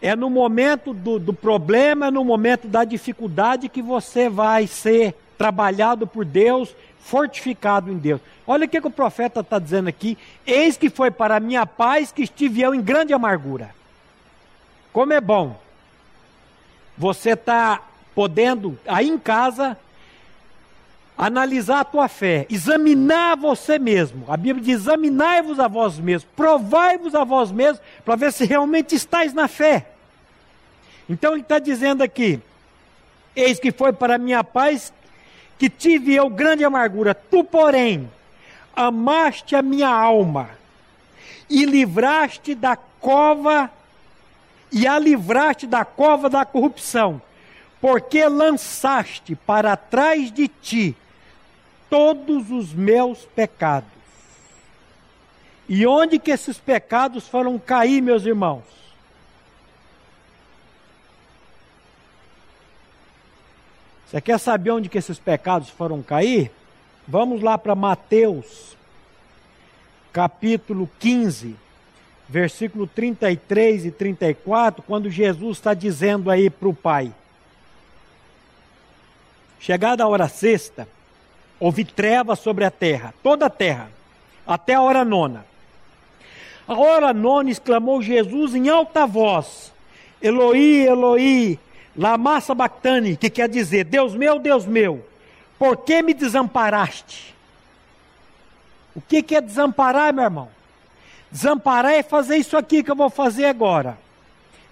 É 0.00 0.16
no 0.16 0.30
momento 0.30 0.94
do, 0.94 1.18
do 1.18 1.34
problema, 1.34 2.06
é 2.06 2.10
no 2.10 2.24
momento 2.24 2.66
da 2.66 2.84
dificuldade 2.84 3.68
que 3.68 3.82
você 3.82 4.30
vai 4.30 4.66
ser 4.66 5.14
trabalhado 5.36 6.06
por 6.06 6.24
Deus, 6.24 6.74
fortificado 7.00 7.90
em 7.90 7.98
Deus. 7.98 8.20
Olha 8.46 8.64
o 8.64 8.68
que, 8.68 8.80
que 8.80 8.86
o 8.86 8.90
profeta 8.90 9.40
está 9.40 9.58
dizendo 9.58 9.88
aqui: 9.88 10.16
Eis 10.46 10.76
que 10.76 10.88
foi 10.88 11.10
para 11.10 11.38
minha 11.38 11.66
paz 11.66 12.10
que 12.10 12.22
estive 12.22 12.62
eu 12.62 12.74
em 12.74 12.80
grande 12.80 13.12
amargura. 13.12 13.74
Como 14.92 15.12
é 15.12 15.20
bom 15.20 15.60
você 16.96 17.30
está 17.30 17.82
podendo, 18.14 18.78
aí 18.86 19.08
em 19.08 19.18
casa, 19.18 19.76
analisar 21.26 21.80
a 21.80 21.84
tua 21.84 22.08
fé, 22.08 22.46
examinar 22.50 23.36
você 23.36 23.78
mesmo. 23.78 24.24
A 24.26 24.36
Bíblia 24.36 24.64
diz: 24.64 24.80
examinai-vos 24.80 25.60
a 25.60 25.68
vós 25.68 25.96
mesmos, 25.98 26.28
provai-vos 26.34 27.14
a 27.14 27.22
vós 27.22 27.52
mesmos, 27.52 27.80
para 28.04 28.16
ver 28.16 28.32
se 28.32 28.44
realmente 28.44 28.96
estáis 28.96 29.32
na 29.32 29.46
fé. 29.46 29.86
Então 31.08 31.32
ele 31.32 31.42
está 31.42 31.60
dizendo 31.60 32.02
aqui: 32.02 32.40
Eis 33.36 33.60
que 33.60 33.70
foi 33.70 33.92
para 33.92 34.18
minha 34.18 34.42
paz 34.42 34.92
que 35.58 35.70
tive 35.70 36.12
eu 36.12 36.28
grande 36.28 36.64
amargura, 36.64 37.14
tu, 37.14 37.44
porém, 37.44 38.10
amaste 38.74 39.54
a 39.54 39.62
minha 39.62 39.88
alma 39.88 40.50
e 41.48 41.64
livraste 41.64 42.52
da 42.52 42.74
cova 42.74 43.70
e 44.72 44.88
a 44.88 44.98
livraste 44.98 45.68
da 45.68 45.84
cova 45.84 46.28
da 46.28 46.44
corrupção, 46.44 47.22
porque 47.80 48.26
lançaste 48.26 49.36
para 49.36 49.76
trás 49.76 50.32
de 50.32 50.48
ti 50.48 50.96
todos 51.92 52.50
os 52.50 52.72
meus 52.72 53.26
pecados. 53.26 53.90
E 55.68 55.86
onde 55.86 56.18
que 56.18 56.30
esses 56.30 56.56
pecados 56.56 57.28
foram 57.28 57.58
cair, 57.58 58.00
meus 58.00 58.24
irmãos? 58.24 58.64
Você 64.06 64.22
quer 64.22 64.38
saber 64.38 64.70
onde 64.70 64.88
que 64.88 64.96
esses 64.96 65.18
pecados 65.18 65.68
foram 65.68 66.02
cair? 66.02 66.50
Vamos 67.06 67.42
lá 67.42 67.58
para 67.58 67.74
Mateus, 67.74 68.74
capítulo 70.14 70.88
15, 70.98 71.54
versículo 72.26 72.86
33 72.86 73.84
e 73.84 73.90
34, 73.90 74.82
quando 74.82 75.10
Jesus 75.10 75.58
está 75.58 75.74
dizendo 75.74 76.30
aí 76.30 76.48
para 76.48 76.68
o 76.68 76.74
Pai: 76.74 77.12
Chegada 79.60 80.04
a 80.04 80.08
hora 80.08 80.26
sexta, 80.26 80.88
houve 81.62 81.84
treva 81.84 82.34
sobre 82.34 82.64
a 82.64 82.72
terra, 82.72 83.14
toda 83.22 83.46
a 83.46 83.50
terra, 83.50 83.88
até 84.44 84.74
a 84.74 84.82
hora 84.82 85.04
nona. 85.04 85.46
A 86.66 86.74
hora 86.74 87.12
nona 87.12 87.50
exclamou 87.50 88.02
Jesus 88.02 88.52
em 88.56 88.68
alta 88.68 89.06
voz: 89.06 89.72
Eloi, 90.20 90.84
Eloi, 90.88 91.60
lama 91.96 92.40
sabachthani, 92.40 93.16
que 93.16 93.30
quer 93.30 93.48
dizer: 93.48 93.84
Deus 93.84 94.12
meu, 94.16 94.40
Deus 94.40 94.66
meu, 94.66 95.06
por 95.56 95.76
que 95.76 96.02
me 96.02 96.12
desamparaste? 96.12 97.32
O 98.96 99.00
que, 99.00 99.22
que 99.22 99.36
é 99.36 99.40
desamparar, 99.40 100.12
meu 100.12 100.24
irmão? 100.24 100.48
Desamparar 101.30 101.92
é 101.92 102.02
fazer 102.02 102.38
isso 102.38 102.56
aqui 102.56 102.82
que 102.82 102.90
eu 102.90 102.96
vou 102.96 103.08
fazer 103.08 103.44
agora. 103.44 103.96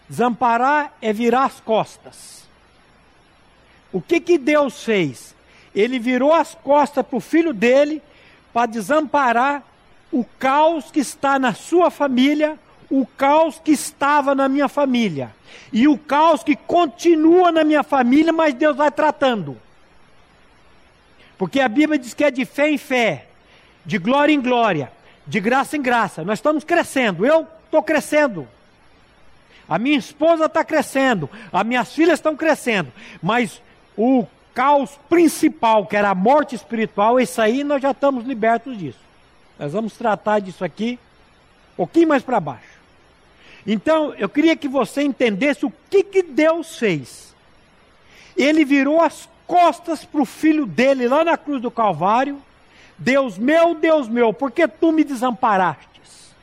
Desamparar 0.08 0.92
é 1.00 1.12
virar 1.12 1.44
as 1.44 1.60
costas. 1.60 2.48
O 3.92 4.02
que 4.02 4.20
que 4.20 4.36
Deus 4.36 4.82
fez? 4.82 5.34
Ele 5.74 5.98
virou 5.98 6.32
as 6.32 6.54
costas 6.54 7.04
para 7.04 7.16
o 7.16 7.20
filho 7.20 7.52
dele 7.52 8.02
para 8.52 8.66
desamparar 8.66 9.62
o 10.12 10.24
caos 10.24 10.90
que 10.90 11.00
está 11.00 11.38
na 11.38 11.54
sua 11.54 11.90
família, 11.90 12.58
o 12.90 13.06
caos 13.06 13.60
que 13.62 13.70
estava 13.70 14.34
na 14.34 14.48
minha 14.48 14.68
família 14.68 15.32
e 15.72 15.86
o 15.86 15.96
caos 15.96 16.42
que 16.42 16.56
continua 16.56 17.52
na 17.52 17.62
minha 17.62 17.82
família, 17.82 18.32
mas 18.32 18.54
Deus 18.54 18.76
vai 18.76 18.90
tratando. 18.90 19.56
Porque 21.38 21.60
a 21.60 21.68
Bíblia 21.68 21.98
diz 21.98 22.12
que 22.12 22.24
é 22.24 22.30
de 22.30 22.44
fé 22.44 22.68
em 22.68 22.76
fé, 22.76 23.26
de 23.86 23.98
glória 23.98 24.32
em 24.32 24.40
glória, 24.40 24.92
de 25.26 25.40
graça 25.40 25.76
em 25.76 25.82
graça. 25.82 26.24
Nós 26.24 26.38
estamos 26.38 26.64
crescendo, 26.64 27.24
eu 27.24 27.46
estou 27.64 27.82
crescendo. 27.82 28.46
A 29.68 29.78
minha 29.78 29.96
esposa 29.96 30.46
está 30.46 30.64
crescendo, 30.64 31.30
as 31.52 31.64
minhas 31.64 31.94
filhas 31.94 32.18
estão 32.18 32.34
crescendo, 32.34 32.92
mas 33.22 33.62
o 33.96 34.26
caos 34.54 34.98
principal, 35.08 35.86
que 35.86 35.96
era 35.96 36.10
a 36.10 36.14
morte 36.14 36.54
espiritual, 36.54 37.20
isso 37.20 37.40
aí 37.40 37.64
nós 37.64 37.82
já 37.82 37.90
estamos 37.90 38.24
libertos 38.24 38.76
disso. 38.78 38.98
Nós 39.58 39.72
vamos 39.72 39.96
tratar 39.96 40.40
disso 40.40 40.64
aqui 40.64 40.98
um 41.74 41.76
pouquinho 41.76 42.08
mais 42.08 42.22
para 42.22 42.40
baixo. 42.40 42.80
Então, 43.66 44.14
eu 44.14 44.28
queria 44.28 44.56
que 44.56 44.68
você 44.68 45.02
entendesse 45.02 45.64
o 45.66 45.72
que, 45.88 46.02
que 46.02 46.22
Deus 46.22 46.78
fez. 46.78 47.34
Ele 48.36 48.64
virou 48.64 49.00
as 49.00 49.28
costas 49.46 50.04
para 50.04 50.20
o 50.20 50.24
filho 50.24 50.64
dele 50.64 51.08
lá 51.08 51.24
na 51.24 51.36
cruz 51.36 51.60
do 51.60 51.70
Calvário. 51.70 52.40
Deus 52.96 53.36
meu, 53.36 53.74
Deus 53.74 54.08
meu, 54.08 54.32
por 54.32 54.50
que 54.50 54.66
tu 54.66 54.92
me 54.92 55.04
desamparastes? 55.04 56.34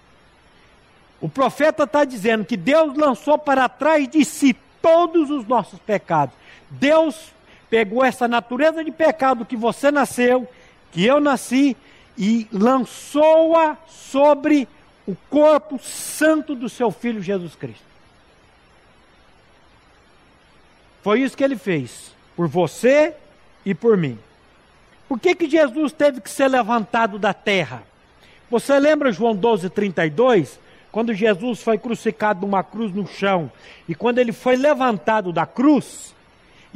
O 1.20 1.28
profeta 1.28 1.84
está 1.84 2.04
dizendo 2.04 2.46
que 2.46 2.58
Deus 2.58 2.96
lançou 2.96 3.38
para 3.38 3.68
trás 3.68 4.08
de 4.08 4.24
si 4.24 4.56
todos 4.82 5.30
os 5.30 5.48
nossos 5.48 5.80
pecados. 5.80 6.36
Deus 6.70 7.32
pegou 7.70 8.04
essa 8.04 8.28
natureza 8.28 8.84
de 8.84 8.92
pecado 8.92 9.46
que 9.46 9.56
você 9.56 9.92
nasceu, 9.92 10.48
que 10.92 11.06
eu 11.06 11.20
nasci, 11.20 11.76
e 12.18 12.48
lançou-a 12.52 13.78
sobre 13.88 14.68
o 15.06 15.16
corpo 15.30 15.80
santo 15.80 16.56
do 16.56 16.68
seu 16.68 16.92
filho 16.92 17.22
Jesus 17.22 17.56
Cristo. 17.56 17.86
Foi 21.04 21.22
isso 21.22 21.38
que 21.38 21.44
ele 21.44 21.58
fez, 21.58 22.14
por 22.36 22.48
você 22.48 23.14
e 23.66 23.74
por 23.74 23.96
mim. 23.96 24.18
Por 25.08 25.20
que, 25.20 25.36
que 25.36 25.50
Jesus 25.50 25.94
teve 25.94 26.20
que 26.20 26.30
ser 26.30 26.50
levantado 26.50 27.18
da 27.18 27.34
terra? 27.34 27.84
Você 28.50 28.78
lembra 28.78 29.12
João 29.12 29.36
12, 29.36 29.70
32? 29.70 30.60
Quando 30.92 31.14
Jesus 31.14 31.62
foi 31.62 31.78
crucificado 31.78 32.42
numa 32.42 32.64
cruz 32.64 32.94
no 32.94 33.08
chão, 33.08 33.52
e 33.88 33.96
quando 33.96 34.18
ele 34.18 34.34
foi 34.34 34.56
levantado 34.56 35.32
da 35.32 35.46
cruz, 35.46 36.14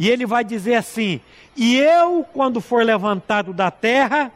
e 0.02 0.10
ele 0.10 0.26
vai 0.26 0.44
dizer 0.44 0.74
assim: 0.74 1.22
E 1.56 1.78
eu, 1.78 2.26
quando 2.34 2.60
for 2.60 2.84
levantado 2.84 3.54
da 3.54 3.70
terra, 3.70 4.32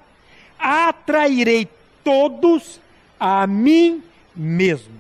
atrairei 0.60 1.68
todos 2.04 2.80
a 3.20 3.48
mim 3.48 4.04
mesmo. 4.36 4.94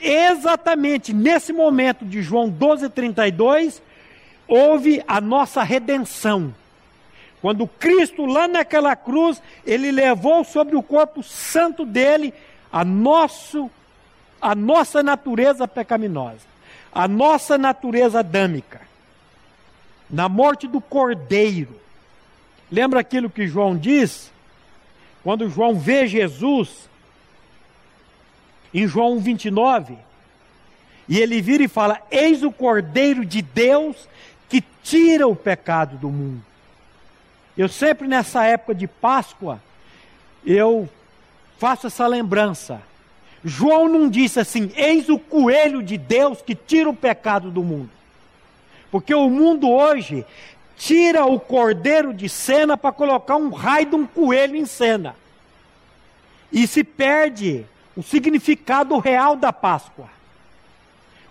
Exatamente 0.00 1.12
nesse 1.12 1.52
momento 1.52 2.06
de 2.06 2.22
João 2.22 2.50
12:32 2.50 3.82
houve 4.48 5.04
a 5.06 5.20
nossa 5.20 5.62
redenção. 5.62 6.54
Quando 7.42 7.66
Cristo 7.66 8.24
lá 8.24 8.48
naquela 8.48 8.96
cruz, 8.96 9.42
ele 9.66 9.90
levou 9.90 10.42
sobre 10.42 10.74
o 10.74 10.82
corpo 10.82 11.22
santo 11.22 11.84
dele 11.84 12.32
a 12.72 12.82
nosso 12.82 13.70
a 14.40 14.54
nossa 14.54 15.02
natureza 15.02 15.68
pecaminosa, 15.68 16.46
a 16.90 17.06
nossa 17.06 17.58
natureza 17.58 18.20
adâmica. 18.20 18.85
Na 20.10 20.28
morte 20.28 20.66
do 20.66 20.80
cordeiro. 20.80 21.80
Lembra 22.70 23.00
aquilo 23.00 23.30
que 23.30 23.46
João 23.46 23.76
diz? 23.76 24.30
Quando 25.22 25.50
João 25.50 25.78
vê 25.78 26.06
Jesus 26.06 26.88
em 28.72 28.86
João 28.86 29.18
29, 29.18 29.96
e 31.08 31.18
ele 31.18 31.40
vira 31.40 31.62
e 31.64 31.68
fala: 31.68 32.00
Eis 32.10 32.42
o 32.42 32.52
Cordeiro 32.52 33.24
de 33.24 33.40
Deus 33.40 34.08
que 34.48 34.62
tira 34.82 35.26
o 35.26 35.36
pecado 35.36 35.96
do 35.96 36.08
mundo. 36.08 36.42
Eu 37.56 37.68
sempre 37.68 38.06
nessa 38.06 38.44
época 38.44 38.74
de 38.74 38.86
Páscoa, 38.86 39.60
eu 40.44 40.88
faço 41.58 41.86
essa 41.86 42.06
lembrança. 42.06 42.82
João 43.44 43.88
não 43.88 44.10
disse 44.10 44.40
assim: 44.40 44.70
Eis 44.76 45.08
o 45.08 45.18
coelho 45.18 45.82
de 45.82 45.96
Deus 45.96 46.42
que 46.42 46.54
tira 46.54 46.90
o 46.90 46.94
pecado 46.94 47.50
do 47.50 47.62
mundo. 47.62 47.90
Porque 48.96 49.14
o 49.14 49.28
mundo 49.28 49.70
hoje 49.70 50.24
tira 50.74 51.26
o 51.26 51.38
cordeiro 51.38 52.14
de 52.14 52.30
cena 52.30 52.78
para 52.78 52.90
colocar 52.90 53.36
um 53.36 53.50
raio 53.50 53.90
de 53.90 53.94
um 53.94 54.06
coelho 54.06 54.56
em 54.56 54.64
cena. 54.64 55.14
E 56.50 56.66
se 56.66 56.82
perde 56.82 57.66
o 57.94 58.02
significado 58.02 58.96
real 58.96 59.36
da 59.36 59.52
Páscoa. 59.52 60.08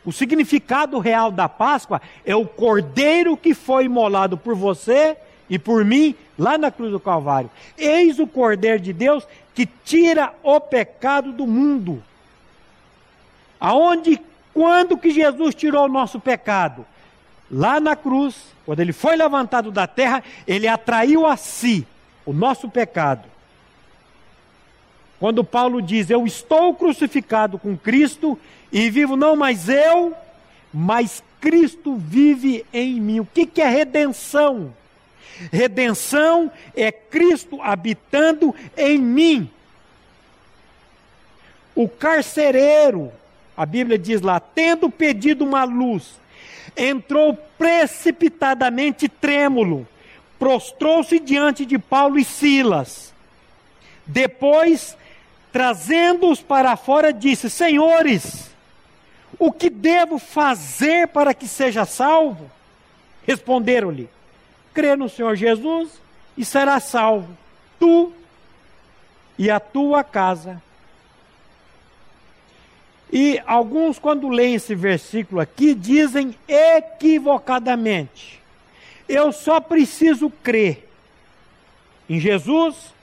O 0.05 0.11
significado 0.11 0.99
real 0.99 1.31
da 1.31 1.49
Páscoa 1.49 1.99
é 2.23 2.35
o 2.35 2.45
cordeiro 2.45 3.35
que 3.35 3.55
foi 3.55 3.85
imolado 3.85 4.37
por 4.37 4.53
você 4.53 5.17
e 5.49 5.57
por 5.57 5.83
mim 5.83 6.13
lá 6.37 6.59
na 6.59 6.69
cruz 6.69 6.91
do 6.91 6.99
Calvário. 6.99 7.49
Eis 7.75 8.19
o 8.19 8.27
cordeiro 8.27 8.79
de 8.79 8.93
Deus 8.93 9.27
que 9.55 9.65
tira 9.65 10.35
o 10.43 10.59
pecado 10.59 11.31
do 11.31 11.47
mundo. 11.47 12.03
Aonde, 13.59 14.21
quando 14.53 14.95
que 14.95 15.09
Jesus 15.09 15.55
tirou 15.55 15.85
o 15.85 15.91
nosso 15.91 16.19
pecado? 16.19 16.85
Lá 17.49 17.79
na 17.79 17.95
cruz, 17.95 18.35
quando 18.65 18.79
ele 18.79 18.93
foi 18.93 19.15
levantado 19.15 19.71
da 19.71 19.85
terra, 19.85 20.23
ele 20.47 20.67
atraiu 20.67 21.25
a 21.25 21.37
si 21.37 21.85
o 22.25 22.33
nosso 22.33 22.69
pecado. 22.69 23.27
Quando 25.19 25.43
Paulo 25.43 25.81
diz: 25.81 26.09
Eu 26.09 26.25
estou 26.25 26.73
crucificado 26.73 27.57
com 27.57 27.77
Cristo 27.77 28.37
e 28.71 28.89
vivo 28.89 29.15
não 29.15 29.35
mais 29.35 29.69
eu, 29.69 30.15
mas 30.73 31.23
Cristo 31.39 31.95
vive 31.95 32.65
em 32.73 32.99
mim. 32.99 33.19
O 33.19 33.25
que, 33.25 33.45
que 33.45 33.61
é 33.61 33.69
redenção? 33.69 34.73
Redenção 35.51 36.51
é 36.75 36.91
Cristo 36.91 37.61
habitando 37.61 38.55
em 38.75 38.97
mim. 38.97 39.49
O 41.75 41.89
carcereiro, 41.89 43.11
a 43.55 43.65
Bíblia 43.65 43.97
diz 43.97 44.21
lá, 44.21 44.39
tendo 44.39 44.89
pedido 44.89 45.43
uma 45.43 45.65
luz, 45.65 46.19
entrou 46.75 47.37
precipitadamente 47.57 49.07
trêmulo, 49.07 49.87
prostrou-se 50.37 51.19
diante 51.19 51.65
de 51.65 51.77
Paulo 51.77 52.19
e 52.19 52.23
Silas. 52.23 53.13
Depois 54.05 54.97
trazendo-os 55.55 56.41
para 56.41 56.75
fora, 56.75 57.13
disse: 57.13 57.49
Senhores, 57.49 58.51
o 59.39 59.53
que 59.53 59.69
devo 59.69 60.19
fazer 60.19 61.07
para 61.07 61.33
que 61.33 61.47
seja 61.47 61.85
salvo? 61.85 62.51
Responderam-lhe: 63.25 64.09
Crê 64.73 64.97
no 64.97 65.07
Senhor 65.07 65.33
Jesus 65.37 66.01
e 66.37 66.43
será 66.43 66.81
salvo, 66.81 67.37
tu 67.79 68.11
e 69.39 69.49
a 69.49 69.57
tua 69.57 70.03
casa. 70.03 70.61
E 73.11 73.41
alguns, 73.45 73.99
quando 73.99 74.29
leem 74.29 74.55
esse 74.55 74.73
versículo 74.75 75.39
aqui, 75.39 75.73
dizem 75.73 76.35
equivocadamente: 76.47 78.41
Eu 79.07 79.31
só 79.31 79.59
preciso 79.59 80.29
crer 80.43 80.87
em 82.09 82.19
Jesus 82.19 82.93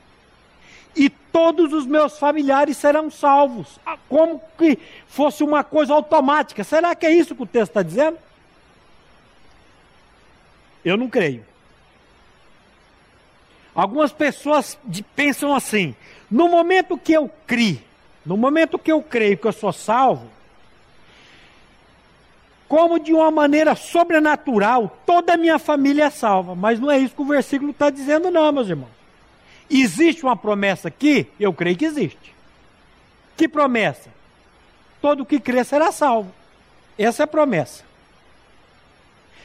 e 0.94 1.08
todos 1.08 1.72
os 1.72 1.86
meus 1.86 2.18
familiares 2.18 2.76
serão 2.76 3.10
salvos. 3.10 3.78
Ah, 3.84 3.96
como 4.08 4.40
que 4.58 4.78
fosse 5.08 5.42
uma 5.42 5.64
coisa 5.64 5.94
automática. 5.94 6.62
Será 6.62 6.94
que 6.94 7.06
é 7.06 7.12
isso 7.12 7.34
que 7.34 7.42
o 7.42 7.46
texto 7.46 7.70
está 7.70 7.82
dizendo? 7.82 8.18
Eu 10.84 10.96
não 10.96 11.08
creio. 11.08 11.44
Algumas 13.74 14.12
pessoas 14.12 14.78
pensam 15.16 15.54
assim: 15.54 15.94
no 16.30 16.48
momento 16.48 16.98
que 16.98 17.12
eu 17.12 17.30
crio, 17.46 17.80
no 18.24 18.36
momento 18.36 18.78
que 18.78 18.92
eu 18.92 19.02
creio 19.02 19.36
que 19.36 19.46
eu 19.46 19.52
sou 19.52 19.72
salvo, 19.72 20.28
como 22.68 22.98
de 22.98 23.12
uma 23.12 23.30
maneira 23.30 23.74
sobrenatural, 23.74 24.96
toda 25.04 25.34
a 25.34 25.36
minha 25.36 25.58
família 25.58 26.04
é 26.04 26.10
salva. 26.10 26.54
Mas 26.54 26.80
não 26.80 26.90
é 26.90 26.98
isso 26.98 27.14
que 27.14 27.20
o 27.20 27.26
versículo 27.26 27.70
está 27.70 27.90
dizendo, 27.90 28.30
não, 28.30 28.50
meus 28.50 28.68
irmãos. 28.68 28.88
Existe 29.68 30.22
uma 30.22 30.36
promessa 30.36 30.88
aqui? 30.88 31.26
Eu 31.38 31.52
creio 31.52 31.76
que 31.76 31.84
existe. 31.84 32.34
Que 33.36 33.46
promessa? 33.46 34.08
Todo 35.02 35.26
que 35.26 35.38
crer 35.38 35.66
será 35.66 35.92
salvo. 35.92 36.32
Essa 36.96 37.22
é 37.22 37.24
a 37.24 37.26
promessa. 37.26 37.84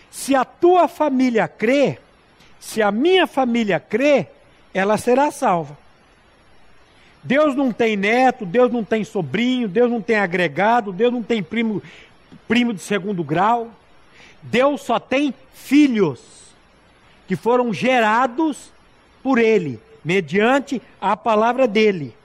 Se 0.09 0.33
a 0.33 0.45
tua 0.45 0.87
família 0.87 1.47
crê, 1.47 1.99
se 2.59 2.81
a 2.81 2.91
minha 2.91 3.27
família 3.27 3.79
crê, 3.79 4.27
ela 4.73 4.97
será 4.97 5.31
salva. 5.31 5.77
Deus 7.27 7.55
não 7.55 7.73
tem 7.73 7.97
neto, 7.97 8.45
Deus 8.45 8.71
não 8.71 8.85
tem 8.85 9.03
sobrinho, 9.03 9.67
Deus 9.67 9.91
não 9.91 10.01
tem 10.01 10.15
agregado, 10.15 10.93
Deus 10.93 11.11
não 11.11 11.21
tem 11.21 11.43
primo, 11.43 11.83
primo 12.47 12.73
de 12.73 12.79
segundo 12.79 13.21
grau. 13.21 13.69
Deus 14.41 14.81
só 14.81 14.97
tem 14.97 15.33
filhos 15.53 16.21
que 17.27 17.35
foram 17.35 17.73
gerados 17.73 18.71
por 19.21 19.37
Ele 19.37 19.77
mediante 20.05 20.81
a 21.01 21.17
palavra 21.17 21.67
dele. 21.67 22.15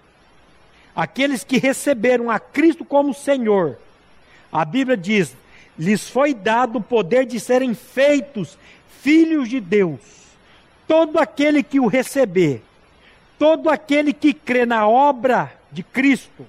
aqueles 0.95 1.43
que 1.43 1.59
receberam 1.59 2.31
a 2.31 2.39
Cristo 2.39 2.85
como 2.85 3.13
Senhor, 3.13 3.79
a 4.53 4.65
Bíblia 4.65 4.97
diz: 4.97 5.35
lhes 5.77 6.09
foi 6.09 6.33
dado 6.33 6.79
o 6.79 6.83
poder 6.83 7.27
de 7.27 7.41
serem 7.41 7.75
feitos 7.75 8.57
filhos 9.01 9.49
de 9.49 9.59
Deus. 9.59 9.99
Todo 10.87 11.19
aquele 11.19 11.61
que 11.61 11.81
o 11.81 11.89
receber, 11.89 12.63
todo 13.43 13.69
aquele 13.69 14.13
que 14.13 14.33
crê 14.33 14.65
na 14.65 14.87
obra 14.87 15.53
de 15.73 15.83
Cristo, 15.83 16.47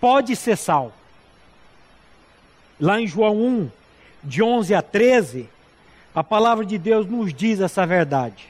pode 0.00 0.36
ser 0.36 0.56
salvo. 0.56 0.92
Lá 2.78 3.00
em 3.00 3.06
João 3.08 3.36
1, 3.36 3.70
de 4.22 4.40
11 4.40 4.76
a 4.76 4.80
13, 4.80 5.48
a 6.14 6.22
palavra 6.22 6.64
de 6.64 6.78
Deus 6.78 7.04
nos 7.04 7.34
diz 7.34 7.58
essa 7.58 7.84
verdade. 7.84 8.46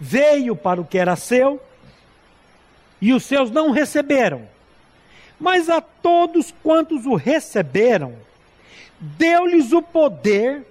Veio 0.00 0.56
para 0.56 0.80
o 0.80 0.86
que 0.86 0.96
era 0.96 1.16
seu, 1.16 1.60
e 2.98 3.12
os 3.12 3.24
seus 3.24 3.50
não 3.50 3.70
receberam. 3.70 4.48
Mas 5.38 5.68
a 5.68 5.82
todos 5.82 6.54
quantos 6.62 7.04
o 7.04 7.14
receberam, 7.14 8.14
deu-lhes 8.98 9.70
o 9.72 9.82
poder 9.82 10.66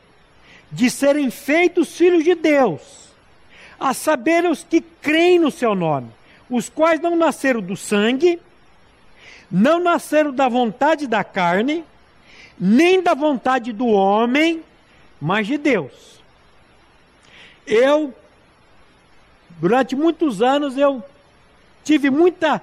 de 0.72 0.90
serem 0.90 1.30
feitos 1.30 1.96
filhos 1.96 2.24
de 2.24 2.34
Deus, 2.34 3.07
a 3.80 3.94
saber 3.94 4.46
os 4.46 4.64
que 4.64 4.82
creem 4.82 5.40
no 5.40 5.52
seu 5.52 5.76
nome, 5.76 6.10
os 6.50 6.70
quais 6.70 7.00
não 7.00 7.16
nasceram 7.16 7.62
do 7.62 7.76
sangue, 7.76 8.40
não 9.50 9.80
nasceram 9.80 10.32
da 10.32 10.48
vontade 10.48 11.08
da 11.08 11.24
carne, 11.24 11.84
nem 12.60 13.02
da 13.02 13.14
vontade 13.14 13.72
do 13.72 13.88
homem, 13.88 14.64
mas 15.22 15.48
de 15.48 15.58
Deus. 15.58 16.20
Eu, 17.66 18.14
durante 19.60 19.96
muitos 19.96 20.42
anos, 20.42 20.78
eu 20.78 21.04
tive 21.84 22.10
muita 22.10 22.62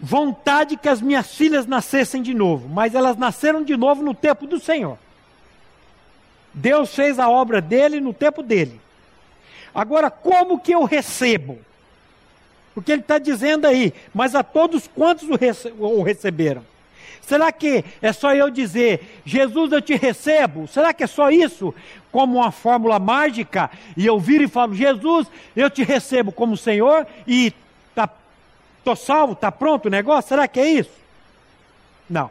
vontade 0.00 0.76
que 0.76 0.88
as 0.88 1.00
minhas 1.00 1.34
filhas 1.34 1.66
nascessem 1.66 2.22
de 2.22 2.32
novo, 2.32 2.68
mas 2.68 2.94
elas 2.94 3.16
nasceram 3.16 3.62
de 3.62 3.76
novo 3.76 4.02
no 4.02 4.14
tempo 4.14 4.46
do 4.46 4.60
Senhor. 4.60 4.98
Deus 6.54 6.94
fez 6.94 7.18
a 7.18 7.28
obra 7.28 7.60
dele 7.60 8.00
no 8.00 8.12
tempo 8.12 8.42
dele. 8.42 8.80
Agora, 9.74 10.10
como 10.10 10.58
que 10.58 10.72
eu 10.72 10.84
recebo? 10.84 11.58
Porque 12.74 12.92
ele 12.92 13.02
está 13.02 13.18
dizendo 13.18 13.66
aí, 13.66 13.92
mas 14.14 14.34
a 14.34 14.42
todos 14.42 14.86
quantos 14.86 15.28
o, 15.28 15.34
rece 15.34 15.72
o 15.78 16.02
receberam? 16.02 16.62
Será 17.28 17.52
que 17.52 17.84
é 18.00 18.12
só 18.12 18.34
eu 18.34 18.48
dizer, 18.48 19.20
Jesus, 19.24 19.70
eu 19.72 19.82
te 19.82 19.94
recebo? 19.94 20.66
Será 20.66 20.94
que 20.94 21.04
é 21.04 21.06
só 21.06 21.30
isso? 21.30 21.74
Como 22.10 22.38
uma 22.38 22.50
fórmula 22.50 22.98
mágica? 22.98 23.70
E 23.96 24.06
eu 24.06 24.18
viro 24.18 24.44
e 24.44 24.48
falo, 24.48 24.74
Jesus, 24.74 25.26
eu 25.54 25.68
te 25.68 25.82
recebo 25.82 26.32
como 26.32 26.56
Senhor 26.56 27.06
e 27.26 27.52
tá, 27.94 28.08
tô 28.82 28.96
salvo, 28.96 29.34
está 29.34 29.52
pronto 29.52 29.86
o 29.86 29.90
negócio? 29.90 30.28
Será 30.28 30.48
que 30.48 30.58
é 30.58 30.70
isso? 30.70 30.98
Não. 32.08 32.30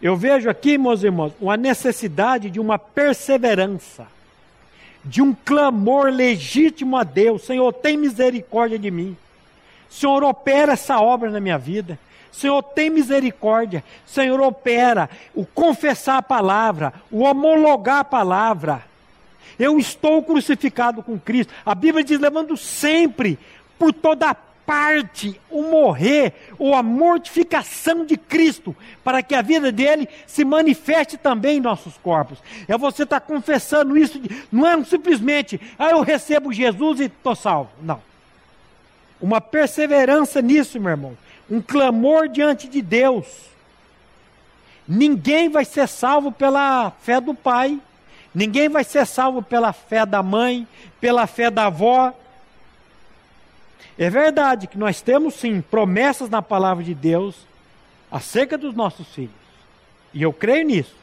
Eu 0.00 0.16
vejo 0.16 0.48
aqui, 0.48 0.78
meus 0.78 1.02
irmãos, 1.02 1.32
uma 1.40 1.56
necessidade 1.56 2.48
de 2.48 2.60
uma 2.60 2.78
perseverança, 2.78 4.06
de 5.04 5.22
um 5.22 5.34
clamor 5.34 6.10
legítimo 6.10 6.96
a 6.96 7.04
Deus: 7.04 7.42
Senhor, 7.42 7.72
tem 7.72 7.96
misericórdia 7.96 8.78
de 8.78 8.90
mim. 8.90 9.16
Senhor, 9.88 10.22
opera 10.22 10.72
essa 10.72 11.00
obra 11.00 11.30
na 11.30 11.40
minha 11.40 11.58
vida. 11.58 11.98
Senhor, 12.30 12.62
tem 12.62 12.90
misericórdia. 12.90 13.82
Senhor, 14.06 14.40
opera 14.40 15.10
o 15.34 15.44
confessar 15.44 16.18
a 16.18 16.22
palavra, 16.22 16.92
o 17.10 17.20
homologar 17.20 17.98
a 17.98 18.04
palavra. 18.04 18.84
Eu 19.58 19.78
estou 19.78 20.22
crucificado 20.22 21.02
com 21.02 21.18
Cristo. 21.18 21.52
A 21.66 21.74
Bíblia 21.74 22.04
diz: 22.04 22.20
levando 22.20 22.56
sempre 22.56 23.38
por 23.78 23.92
toda 23.92 24.36
parte 24.70 25.40
o 25.50 25.62
morrer 25.62 26.32
ou 26.58 26.74
a 26.74 26.82
mortificação 26.82 28.04
de 28.04 28.16
Cristo, 28.16 28.76
para 29.02 29.22
que 29.22 29.34
a 29.34 29.42
vida 29.42 29.72
dele 29.72 30.08
se 30.26 30.44
manifeste 30.44 31.16
também 31.16 31.58
em 31.58 31.60
nossos 31.60 31.96
corpos. 31.98 32.38
É 32.68 32.78
você 32.78 33.02
estar 33.02 33.20
tá 33.20 33.26
confessando 33.26 33.96
isso, 33.96 34.20
não 34.52 34.66
é 34.66 34.84
simplesmente, 34.84 35.60
ah, 35.78 35.90
eu 35.90 36.02
recebo 36.02 36.52
Jesus 36.52 37.00
e 37.00 37.04
estou 37.04 37.34
salvo. 37.34 37.70
Não. 37.82 38.00
Uma 39.20 39.40
perseverança 39.40 40.40
nisso, 40.40 40.78
meu 40.78 40.90
irmão 40.90 41.16
um 41.50 41.60
clamor 41.60 42.28
diante 42.28 42.68
de 42.68 42.80
Deus. 42.80 43.26
Ninguém 44.86 45.48
vai 45.48 45.64
ser 45.64 45.88
salvo 45.88 46.30
pela 46.30 46.92
fé 47.02 47.20
do 47.20 47.34
pai, 47.34 47.78
ninguém 48.34 48.68
vai 48.68 48.84
ser 48.84 49.04
salvo 49.06 49.42
pela 49.42 49.72
fé 49.72 50.06
da 50.06 50.22
mãe, 50.22 50.66
pela 51.00 51.26
fé 51.26 51.50
da 51.50 51.66
avó. 51.66 52.14
É 53.98 54.08
verdade 54.08 54.66
que 54.66 54.78
nós 54.78 55.00
temos 55.00 55.34
sim 55.34 55.60
promessas 55.60 56.30
na 56.30 56.40
palavra 56.40 56.82
de 56.82 56.94
Deus 56.94 57.46
acerca 58.10 58.56
dos 58.56 58.74
nossos 58.74 59.06
filhos, 59.14 59.34
e 60.12 60.22
eu 60.22 60.32
creio 60.32 60.66
nisso. 60.66 60.96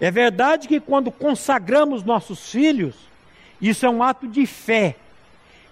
É 0.00 0.10
verdade 0.10 0.66
que 0.66 0.80
quando 0.80 1.10
consagramos 1.10 2.02
nossos 2.02 2.50
filhos, 2.50 2.94
isso 3.60 3.84
é 3.84 3.90
um 3.90 4.02
ato 4.02 4.26
de 4.26 4.46
fé 4.46 4.96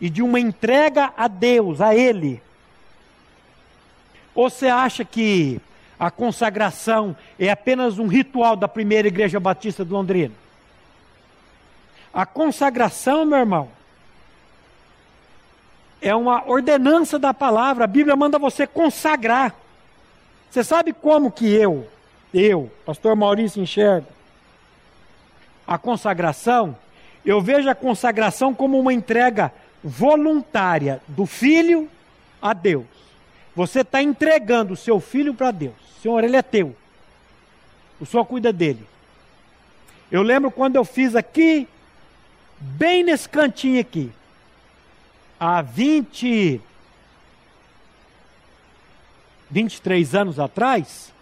e 0.00 0.10
de 0.10 0.22
uma 0.22 0.38
entrega 0.38 1.12
a 1.16 1.28
Deus, 1.28 1.80
a 1.80 1.94
Ele. 1.94 2.40
Ou 4.34 4.48
você 4.48 4.68
acha 4.68 5.04
que 5.04 5.60
a 5.98 6.10
consagração 6.10 7.16
é 7.38 7.50
apenas 7.50 7.98
um 7.98 8.06
ritual 8.06 8.54
da 8.54 8.68
primeira 8.68 9.08
igreja 9.08 9.40
batista 9.40 9.84
de 9.84 9.90
Londrina? 9.90 10.34
A 12.12 12.24
consagração, 12.24 13.24
meu 13.24 13.38
irmão, 13.38 13.68
é 16.00 16.14
uma 16.14 16.48
ordenança 16.48 17.18
da 17.18 17.34
palavra. 17.34 17.84
A 17.84 17.88
Bíblia 17.88 18.16
manda 18.16 18.38
você 18.38 18.66
consagrar. 18.66 19.54
Você 20.50 20.64
sabe 20.64 20.92
como 20.92 21.30
que 21.30 21.46
eu, 21.52 21.86
eu, 22.32 22.70
pastor 22.84 23.14
Maurício, 23.14 23.62
enxergo 23.62 24.06
a 25.66 25.76
consagração? 25.76 26.76
Eu 27.24 27.40
vejo 27.40 27.68
a 27.68 27.74
consagração 27.74 28.54
como 28.54 28.78
uma 28.78 28.92
entrega 28.92 29.52
voluntária 29.84 31.02
do 31.06 31.26
filho 31.26 31.88
a 32.40 32.52
Deus. 32.54 32.86
Você 33.54 33.80
está 33.80 34.02
entregando 34.02 34.72
o 34.72 34.76
seu 34.76 35.00
filho 35.00 35.34
para 35.34 35.50
Deus. 35.50 35.74
Senhor, 36.02 36.22
ele 36.22 36.36
é 36.36 36.42
teu. 36.42 36.74
O 38.00 38.06
Senhor 38.06 38.24
cuida 38.24 38.52
dele. 38.52 38.86
Eu 40.10 40.22
lembro 40.22 40.50
quando 40.50 40.76
eu 40.76 40.84
fiz 40.84 41.14
aqui, 41.14 41.68
bem 42.58 43.02
nesse 43.02 43.28
cantinho 43.28 43.80
aqui, 43.80 44.10
há 45.38 45.62
20, 45.62 46.60
23 49.50 50.14
anos 50.14 50.38
atrás, 50.38 51.12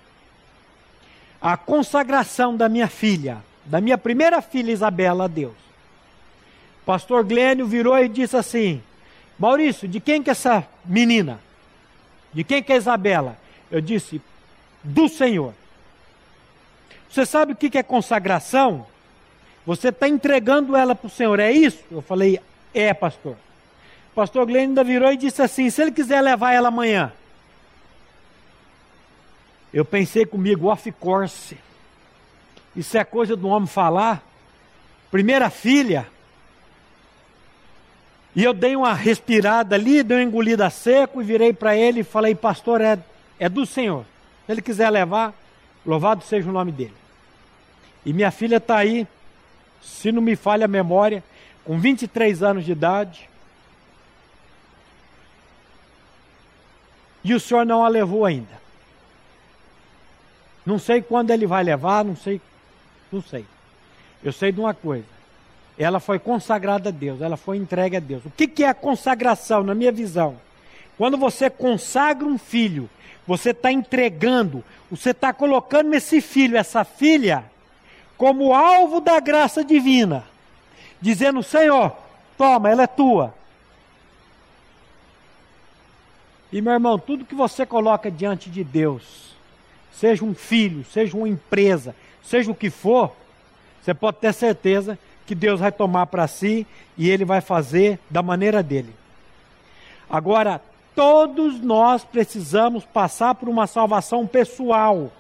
a 1.40 1.56
consagração 1.56 2.56
da 2.56 2.68
minha 2.68 2.88
filha, 2.88 3.42
da 3.64 3.80
minha 3.80 3.98
primeira 3.98 4.40
filha 4.40 4.72
Isabela 4.72 5.24
a 5.24 5.28
Deus. 5.28 5.54
Pastor 6.84 7.24
Glênio 7.24 7.66
virou 7.66 7.98
e 7.98 8.08
disse 8.08 8.36
assim: 8.36 8.82
Maurício, 9.38 9.86
de 9.86 10.00
quem 10.00 10.22
que 10.22 10.30
é 10.30 10.32
essa 10.32 10.66
menina? 10.84 11.40
De 12.32 12.44
quem 12.44 12.62
que 12.62 12.72
é 12.72 12.76
Isabela? 12.76 13.36
Eu 13.70 13.80
disse, 13.80 14.20
do 14.82 15.08
Senhor. 15.08 15.52
Você 17.10 17.26
sabe 17.26 17.52
o 17.52 17.56
que 17.56 17.76
é 17.76 17.82
consagração? 17.82 18.86
Você 19.64 19.88
está 19.88 20.08
entregando 20.08 20.76
ela 20.76 20.94
para 20.94 21.06
o 21.06 21.10
Senhor, 21.10 21.40
é 21.40 21.50
isso? 21.50 21.82
Eu 21.90 22.00
falei, 22.00 22.40
é, 22.72 22.94
pastor. 22.94 23.36
Pastor 24.16 24.46
Glenn 24.46 24.68
ainda 24.68 24.82
virou 24.82 25.12
e 25.12 25.16
disse 25.18 25.42
assim: 25.42 25.68
se 25.68 25.82
ele 25.82 25.92
quiser 25.92 26.22
levar 26.22 26.54
ela 26.54 26.68
amanhã. 26.68 27.12
Eu 29.74 29.84
pensei 29.84 30.24
comigo, 30.24 30.68
off 30.68 30.90
course. 30.92 31.58
Isso 32.74 32.96
é 32.96 33.04
coisa 33.04 33.36
do 33.36 33.46
homem 33.48 33.68
falar. 33.68 34.22
Primeira 35.10 35.50
filha, 35.50 36.06
e 38.34 38.42
eu 38.42 38.54
dei 38.54 38.74
uma 38.74 38.94
respirada 38.94 39.76
ali, 39.76 40.02
dei 40.02 40.16
uma 40.16 40.22
engolida 40.22 40.70
seco 40.70 41.20
e 41.20 41.24
virei 41.24 41.52
para 41.52 41.76
ele 41.76 42.00
e 42.00 42.04
falei, 42.04 42.34
pastor, 42.34 42.80
é, 42.80 42.98
é 43.38 43.50
do 43.50 43.66
Senhor. 43.66 44.06
Se 44.46 44.52
ele 44.52 44.62
quiser 44.62 44.88
levar, 44.88 45.34
louvado 45.84 46.24
seja 46.24 46.48
o 46.48 46.52
nome 46.52 46.72
dele. 46.72 46.94
E 48.04 48.14
minha 48.14 48.30
filha 48.30 48.56
está 48.56 48.78
aí, 48.78 49.06
se 49.82 50.10
não 50.10 50.22
me 50.22 50.36
falha 50.36 50.64
a 50.64 50.68
memória, 50.68 51.22
com 51.64 51.78
23 51.78 52.42
anos 52.42 52.64
de 52.64 52.72
idade. 52.72 53.28
E 57.26 57.34
o 57.34 57.40
senhor 57.40 57.66
não 57.66 57.84
a 57.84 57.88
levou 57.88 58.24
ainda. 58.24 58.56
Não 60.64 60.78
sei 60.78 61.02
quando 61.02 61.30
ele 61.30 61.46
vai 61.46 61.62
levar, 61.62 62.04
não 62.04 62.16
sei, 62.16 62.40
não 63.10 63.22
sei. 63.22 63.44
Eu 64.22 64.32
sei 64.32 64.50
de 64.52 64.60
uma 64.60 64.74
coisa 64.74 65.16
ela 65.78 66.00
foi 66.00 66.18
consagrada 66.18 66.88
a 66.88 66.92
Deus, 66.92 67.20
ela 67.20 67.36
foi 67.36 67.56
entregue 67.58 67.96
a 67.96 68.00
Deus. 68.00 68.24
O 68.24 68.30
que, 68.30 68.48
que 68.48 68.64
é 68.64 68.68
a 68.68 68.74
consagração, 68.74 69.62
na 69.62 69.74
minha 69.74 69.92
visão? 69.92 70.36
Quando 70.96 71.18
você 71.18 71.50
consagra 71.50 72.26
um 72.26 72.38
filho, 72.38 72.88
você 73.26 73.50
está 73.50 73.70
entregando, 73.70 74.64
você 74.90 75.10
está 75.10 75.32
colocando 75.32 75.92
esse 75.92 76.20
filho, 76.20 76.56
essa 76.56 76.84
filha, 76.84 77.44
como 78.16 78.54
alvo 78.54 79.00
da 79.00 79.20
graça 79.20 79.62
divina, 79.62 80.24
dizendo: 81.00 81.42
Senhor, 81.42 81.92
toma, 82.38 82.70
ela 82.70 82.84
é 82.84 82.86
tua. 82.86 83.34
E 86.52 86.60
meu 86.60 86.72
irmão, 86.72 86.98
tudo 86.98 87.24
que 87.24 87.34
você 87.34 87.66
coloca 87.66 88.10
diante 88.10 88.48
de 88.48 88.62
Deus, 88.62 89.34
seja 89.92 90.24
um 90.24 90.34
filho, 90.34 90.84
seja 90.84 91.16
uma 91.16 91.28
empresa, 91.28 91.94
seja 92.22 92.50
o 92.50 92.54
que 92.54 92.70
for, 92.70 93.12
você 93.82 93.92
pode 93.94 94.18
ter 94.18 94.32
certeza 94.32 94.98
que 95.26 95.34
Deus 95.34 95.60
vai 95.60 95.72
tomar 95.72 96.06
para 96.06 96.26
si 96.28 96.66
e 96.96 97.10
ele 97.10 97.24
vai 97.24 97.40
fazer 97.40 97.98
da 98.08 98.22
maneira 98.22 98.62
dele. 98.62 98.94
Agora, 100.08 100.60
todos 100.94 101.60
nós 101.60 102.04
precisamos 102.04 102.84
passar 102.84 103.34
por 103.34 103.48
uma 103.48 103.66
salvação 103.66 104.26
pessoal. 104.26 105.12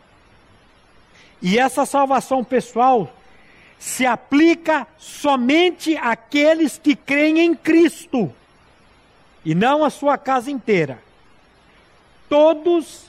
E 1.42 1.58
essa 1.58 1.84
salvação 1.84 2.42
pessoal 2.42 3.12
se 3.78 4.06
aplica 4.06 4.86
somente 4.96 5.96
àqueles 5.96 6.78
que 6.78 6.96
creem 6.96 7.40
em 7.40 7.54
Cristo 7.54 8.32
e 9.44 9.54
não 9.54 9.84
a 9.84 9.90
sua 9.90 10.16
casa 10.16 10.50
inteira. 10.50 11.05
Todos 12.28 13.06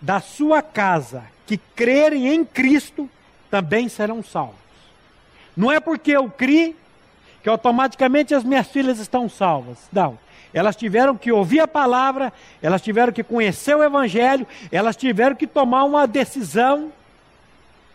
da 0.00 0.20
sua 0.20 0.62
casa 0.62 1.24
que 1.46 1.56
crerem 1.56 2.28
em 2.28 2.44
Cristo 2.44 3.08
também 3.50 3.88
serão 3.88 4.22
salvos. 4.22 4.56
Não 5.56 5.70
é 5.70 5.78
porque 5.78 6.10
eu 6.12 6.28
criei 6.30 6.74
que 7.42 7.48
automaticamente 7.48 8.34
as 8.34 8.44
minhas 8.44 8.66
filhas 8.66 8.98
estão 8.98 9.28
salvas. 9.28 9.78
Não. 9.92 10.18
Elas 10.54 10.76
tiveram 10.76 11.16
que 11.16 11.32
ouvir 11.32 11.60
a 11.60 11.68
palavra, 11.68 12.32
elas 12.60 12.82
tiveram 12.82 13.12
que 13.12 13.22
conhecer 13.22 13.74
o 13.74 13.82
Evangelho, 13.82 14.46
elas 14.70 14.96
tiveram 14.96 15.34
que 15.34 15.46
tomar 15.46 15.84
uma 15.84 16.06
decisão 16.06 16.92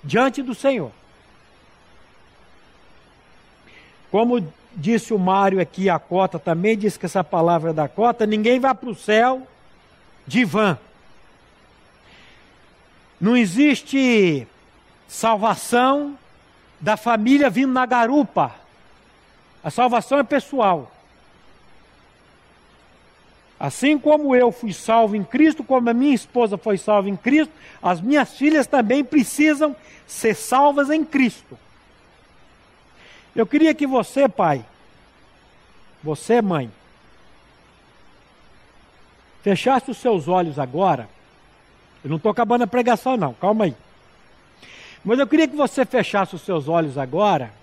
diante 0.04 0.42
do 0.42 0.56
Senhor. 0.56 0.92
Como 4.10 4.46
disse 4.76 5.14
o 5.14 5.20
Mário 5.20 5.60
aqui, 5.60 5.90
a 5.90 6.00
cota 6.00 6.40
também 6.40 6.78
disse 6.78 6.98
que 6.98 7.06
essa 7.06 7.24
palavra 7.24 7.72
é 7.72 7.74
da 7.74 7.88
cota, 7.88 8.26
ninguém 8.26 8.60
vai 8.60 8.74
para 8.74 8.90
o 8.90 8.96
céu 8.96 9.48
de 10.28 10.44
vã. 10.44 10.78
Não 13.20 13.36
existe 13.36 14.46
salvação 15.08 16.18
da 16.80 16.98
família 16.98 17.50
vindo 17.50 17.72
na 17.72 17.86
garupa. 17.86 18.54
A 19.64 19.72
salvação 19.72 20.20
é 20.20 20.24
pessoal. 20.24 20.92
Assim 23.60 23.98
como 23.98 24.36
eu 24.36 24.52
fui 24.52 24.72
salvo 24.72 25.16
em 25.16 25.24
Cristo, 25.24 25.64
como 25.64 25.90
a 25.90 25.94
minha 25.94 26.14
esposa 26.14 26.58
foi 26.58 26.78
salva 26.78 27.10
em 27.10 27.16
Cristo, 27.16 27.52
as 27.82 28.00
minhas 28.00 28.38
filhas 28.38 28.68
também 28.68 29.04
precisam 29.04 29.76
ser 30.06 30.36
salvas 30.36 30.92
em 30.92 31.04
Cristo. 31.04 31.58
Eu 33.36 33.48
queria 33.48 33.74
que 33.74 33.88
você, 33.88 34.30
pai, 34.30 34.64
você, 36.04 36.42
mãe, 36.42 36.72
fechasse 39.48 39.90
os 39.90 39.98
seus 39.98 40.28
olhos 40.28 40.60
agora. 40.60 41.08
Eu 42.04 42.10
não 42.10 42.18
estou 42.18 42.30
acabando 42.30 42.66
a 42.66 42.68
pregação, 42.68 43.16
não, 43.16 43.34
calma 43.34 43.64
aí. 43.64 43.74
Mas 45.06 45.20
eu 45.20 45.26
queria 45.26 45.48
que 45.48 45.56
você 45.56 45.86
fechasse 45.86 46.36
os 46.36 46.42
seus 46.42 46.68
olhos 46.68 46.98
agora 46.98 47.54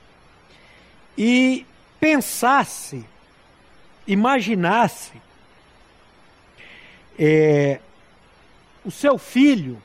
e 1.17 1.67
pensasse, 2.01 3.05
imaginasse 4.07 5.13
é, 7.19 7.81
o 8.83 8.91
seu 8.91 9.19
filho, 9.19 9.77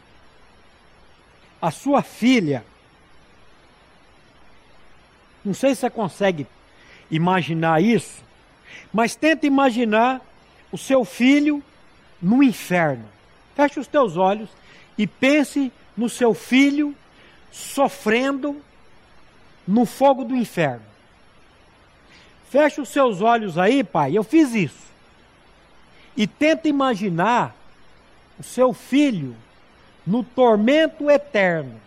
a 1.62 1.70
sua 1.70 2.02
filha. 2.02 2.64
Não 5.44 5.54
sei 5.54 5.76
se 5.76 5.82
você 5.82 5.90
consegue 5.90 6.48
imaginar 7.12 7.84
isso, 7.84 8.24
mas 8.94 9.18
tenta 9.18 9.46
imaginar 9.46 10.22
o 10.72 10.78
seu 10.78 11.04
filho 11.04 11.62
no 12.22 12.44
inferno. 12.44 13.06
Feche 13.56 13.80
os 13.80 13.88
teus 13.88 14.18
olhos 14.18 14.50
e 14.98 15.08
pense 15.08 15.72
no 15.96 16.10
seu 16.10 16.34
filho 16.34 16.96
sofrendo 17.52 18.62
no 19.68 19.86
fogo 19.86 20.24
do 20.24 20.36
inferno. 20.36 20.86
Feche 22.50 22.82
os 22.82 22.90
seus 22.90 23.22
olhos 23.22 23.58
aí, 23.58 23.84
pai. 23.84 24.18
Eu 24.18 24.24
fiz 24.24 24.54
isso. 24.54 24.90
E 26.18 26.26
tenta 26.26 26.68
imaginar 26.68 27.56
o 28.40 28.44
seu 28.44 28.74
filho 28.74 29.36
no 30.06 30.24
tormento 30.24 31.10
eterno. 31.10 31.80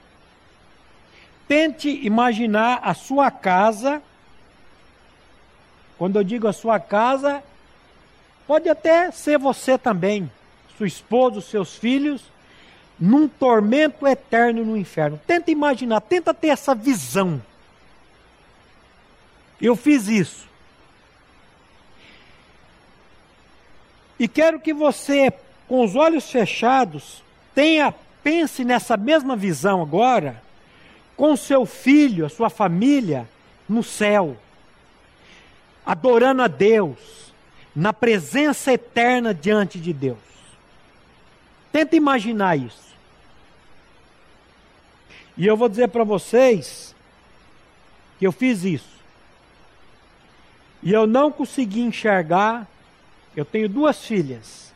Tente 1.49 1.89
imaginar 1.89 2.81
a 2.83 2.95
sua 2.95 3.31
casa. 3.31 4.01
Quando 5.99 6.17
eu 6.17 6.25
digo 6.25 6.47
a 6.47 6.53
sua 6.53 6.79
casa, 6.79 7.43
pode 8.53 8.69
até 8.69 9.11
ser 9.11 9.39
você 9.39 9.79
também, 9.79 10.31
sua 10.77 10.87
esposa, 10.87 11.39
os 11.39 11.47
seus 11.47 11.75
filhos, 11.75 12.21
num 13.01 13.27
tormento 13.27 14.07
eterno 14.07 14.63
no 14.63 14.77
inferno. 14.77 15.19
Tenta 15.27 15.51
imaginar, 15.51 16.03
tenta 16.03 16.35
ter 16.35 16.49
essa 16.49 16.75
visão. 16.75 17.43
Eu 19.59 19.75
fiz 19.75 20.07
isso. 20.07 20.47
E 24.19 24.29
quero 24.29 24.61
que 24.61 24.75
você, 24.75 25.33
com 25.67 25.83
os 25.83 25.97
olhos 25.97 26.31
fechados, 26.31 27.23
tenha, 27.55 27.95
pense 28.23 28.67
nessa 28.67 28.99
mesma 28.99 29.35
visão 29.35 29.81
agora, 29.81 30.43
com 31.17 31.35
seu 31.37 31.65
filho, 31.65 32.27
a 32.27 32.29
sua 32.29 32.51
família, 32.51 33.27
no 33.67 33.83
céu, 33.83 34.37
adorando 35.87 36.43
a 36.43 36.49
Deus, 36.49 37.32
na 37.75 37.93
presença 37.93 38.73
eterna 38.73 39.33
diante 39.35 39.79
de 39.79 39.93
Deus. 39.93 40.19
Tenta 41.73 41.97
imaginar 41.97 42.57
isso. 42.57 42.93
E 45.37 45.47
eu 45.47 45.57
vou 45.57 45.69
dizer 45.69 45.89
para 45.89 46.05
vocês 46.05 46.95
que 48.19 48.27
eu 48.27 48.33
fiz 48.33 48.65
isso. 48.65 48.93
E 50.83 50.93
eu 50.93 51.07
não 51.07 51.33
consegui 51.33 51.81
enxergar. 51.81 52.69
Eu 53.35 53.45
tenho 53.45 53.69
duas 53.69 54.05
filhas. 54.05 54.73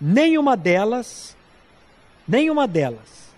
Nenhuma 0.00 0.56
delas, 0.56 1.36
nenhuma 2.26 2.66
delas, 2.66 3.32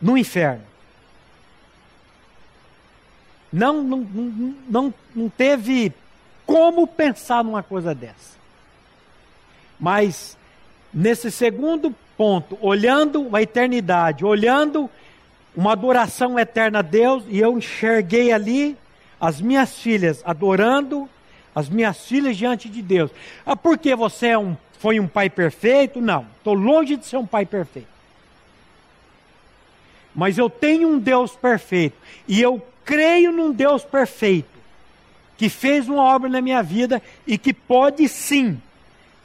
no 0.00 0.16
inferno. 0.16 0.64
Não, 3.52 3.82
não, 3.82 3.98
não, 4.68 4.94
não 5.14 5.28
teve 5.28 5.92
como 6.52 6.86
pensar 6.86 7.42
numa 7.42 7.62
coisa 7.62 7.94
dessa. 7.94 8.36
Mas, 9.80 10.36
nesse 10.92 11.30
segundo 11.30 11.94
ponto, 12.14 12.58
olhando 12.60 13.34
a 13.34 13.40
eternidade, 13.40 14.22
olhando 14.22 14.90
uma 15.56 15.72
adoração 15.72 16.38
eterna 16.38 16.80
a 16.80 16.82
Deus, 16.82 17.24
e 17.26 17.38
eu 17.38 17.56
enxerguei 17.56 18.32
ali 18.32 18.76
as 19.18 19.40
minhas 19.40 19.78
filhas 19.78 20.22
adorando 20.26 21.08
as 21.54 21.70
minhas 21.70 22.06
filhas 22.06 22.36
diante 22.36 22.68
de 22.68 22.82
Deus. 22.82 23.10
Ah, 23.46 23.56
porque 23.56 23.94
você 23.94 24.28
é 24.28 24.38
um, 24.38 24.54
foi 24.78 25.00
um 25.00 25.08
pai 25.08 25.30
perfeito? 25.30 26.02
Não, 26.02 26.26
estou 26.36 26.52
longe 26.52 26.96
de 26.98 27.06
ser 27.06 27.16
um 27.16 27.26
pai 27.26 27.46
perfeito. 27.46 27.88
Mas 30.14 30.36
eu 30.36 30.50
tenho 30.50 30.88
um 30.88 30.98
Deus 30.98 31.34
perfeito, 31.34 31.96
e 32.28 32.42
eu 32.42 32.60
creio 32.84 33.32
num 33.32 33.52
Deus 33.52 33.84
perfeito, 33.84 34.51
que 35.42 35.48
fez 35.48 35.88
uma 35.88 36.04
obra 36.04 36.28
na 36.28 36.40
minha 36.40 36.62
vida 36.62 37.02
e 37.26 37.36
que 37.36 37.52
pode 37.52 38.08
sim 38.08 38.62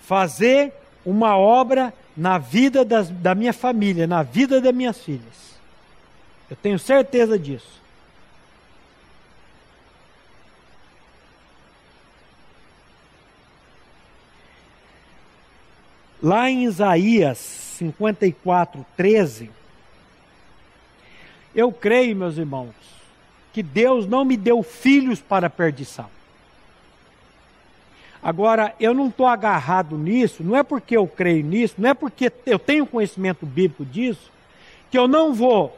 fazer 0.01 0.73
uma 1.05 1.37
obra 1.37 1.93
na 2.17 2.39
vida 2.39 2.83
das, 2.83 3.07
da 3.07 3.35
minha 3.35 3.53
família, 3.53 4.07
na 4.07 4.23
vida 4.23 4.59
das 4.59 4.73
minhas 4.73 4.97
filhas. 4.99 5.59
Eu 6.49 6.55
tenho 6.55 6.79
certeza 6.79 7.37
disso. 7.37 7.79
Lá 16.19 16.49
em 16.49 16.63
Isaías 16.63 17.37
54, 17.37 18.83
13, 18.97 19.51
eu 21.53 21.71
creio, 21.71 22.15
meus 22.15 22.39
irmãos, 22.39 22.96
que 23.57 23.63
Deus 23.63 24.05
não 24.05 24.23
me 24.23 24.37
deu 24.37 24.61
filhos 24.61 25.19
para 25.19 25.49
perdição. 25.49 26.05
Agora, 28.21 28.75
eu 28.79 28.93
não 28.93 29.07
estou 29.07 29.25
agarrado 29.25 29.97
nisso, 29.97 30.43
não 30.43 30.55
é 30.55 30.61
porque 30.61 30.95
eu 30.95 31.07
creio 31.07 31.43
nisso, 31.43 31.73
não 31.79 31.89
é 31.89 31.95
porque 31.95 32.31
eu 32.45 32.59
tenho 32.59 32.85
conhecimento 32.85 33.47
bíblico 33.47 33.83
disso, 33.83 34.31
que 34.91 34.97
eu 34.99 35.07
não 35.07 35.33
vou 35.33 35.75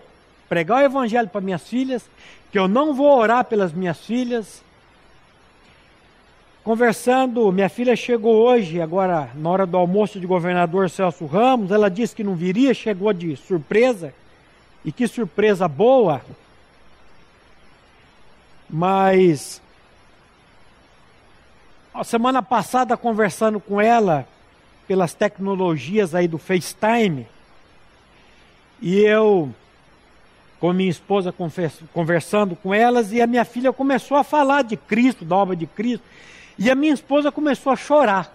pregar 0.49 0.81
o 0.81 0.85
evangelho 0.85 1.29
para 1.29 1.39
minhas 1.39 1.69
filhas, 1.69 2.03
que 2.51 2.59
eu 2.59 2.67
não 2.67 2.93
vou 2.93 3.17
orar 3.17 3.45
pelas 3.45 3.71
minhas 3.71 4.05
filhas. 4.05 4.61
Conversando, 6.65 7.49
minha 7.49 7.69
filha 7.69 7.95
chegou 7.95 8.35
hoje, 8.45 8.81
agora 8.81 9.29
na 9.35 9.49
hora 9.49 9.65
do 9.65 9.77
almoço 9.77 10.19
de 10.19 10.27
governador 10.27 10.89
Celso 10.89 11.25
Ramos, 11.25 11.71
ela 11.71 11.89
disse 11.89 12.13
que 12.13 12.25
não 12.25 12.35
viria, 12.35 12.73
chegou 12.73 13.13
de 13.13 13.37
surpresa, 13.37 14.13
e 14.83 14.91
que 14.91 15.07
surpresa 15.07 15.65
boa. 15.65 16.21
Mas 18.69 19.61
a 21.93 22.03
semana 22.03 22.43
passada 22.43 22.95
conversando 22.95 23.59
com 23.59 23.81
ela 23.81 24.27
pelas 24.87 25.13
tecnologias 25.13 26.13
aí 26.13 26.27
do 26.27 26.37
FaceTime, 26.37 27.27
e 28.81 28.99
eu 28.99 29.53
com 30.59 30.73
minha 30.73 30.89
esposa 30.89 31.33
conversando 31.93 32.55
com 32.55 32.73
elas, 32.73 33.13
e 33.13 33.21
a 33.21 33.27
minha 33.27 33.45
filha 33.45 33.71
começou 33.71 34.17
a 34.17 34.23
falar 34.23 34.63
de 34.63 34.75
Cristo, 34.75 35.23
da 35.23 35.35
obra 35.35 35.55
de 35.55 35.65
Cristo, 35.65 36.03
e 36.57 36.69
a 36.69 36.75
minha 36.75 36.93
esposa 36.93 37.31
começou 37.31 37.71
a 37.71 37.75
chorar. 37.75 38.33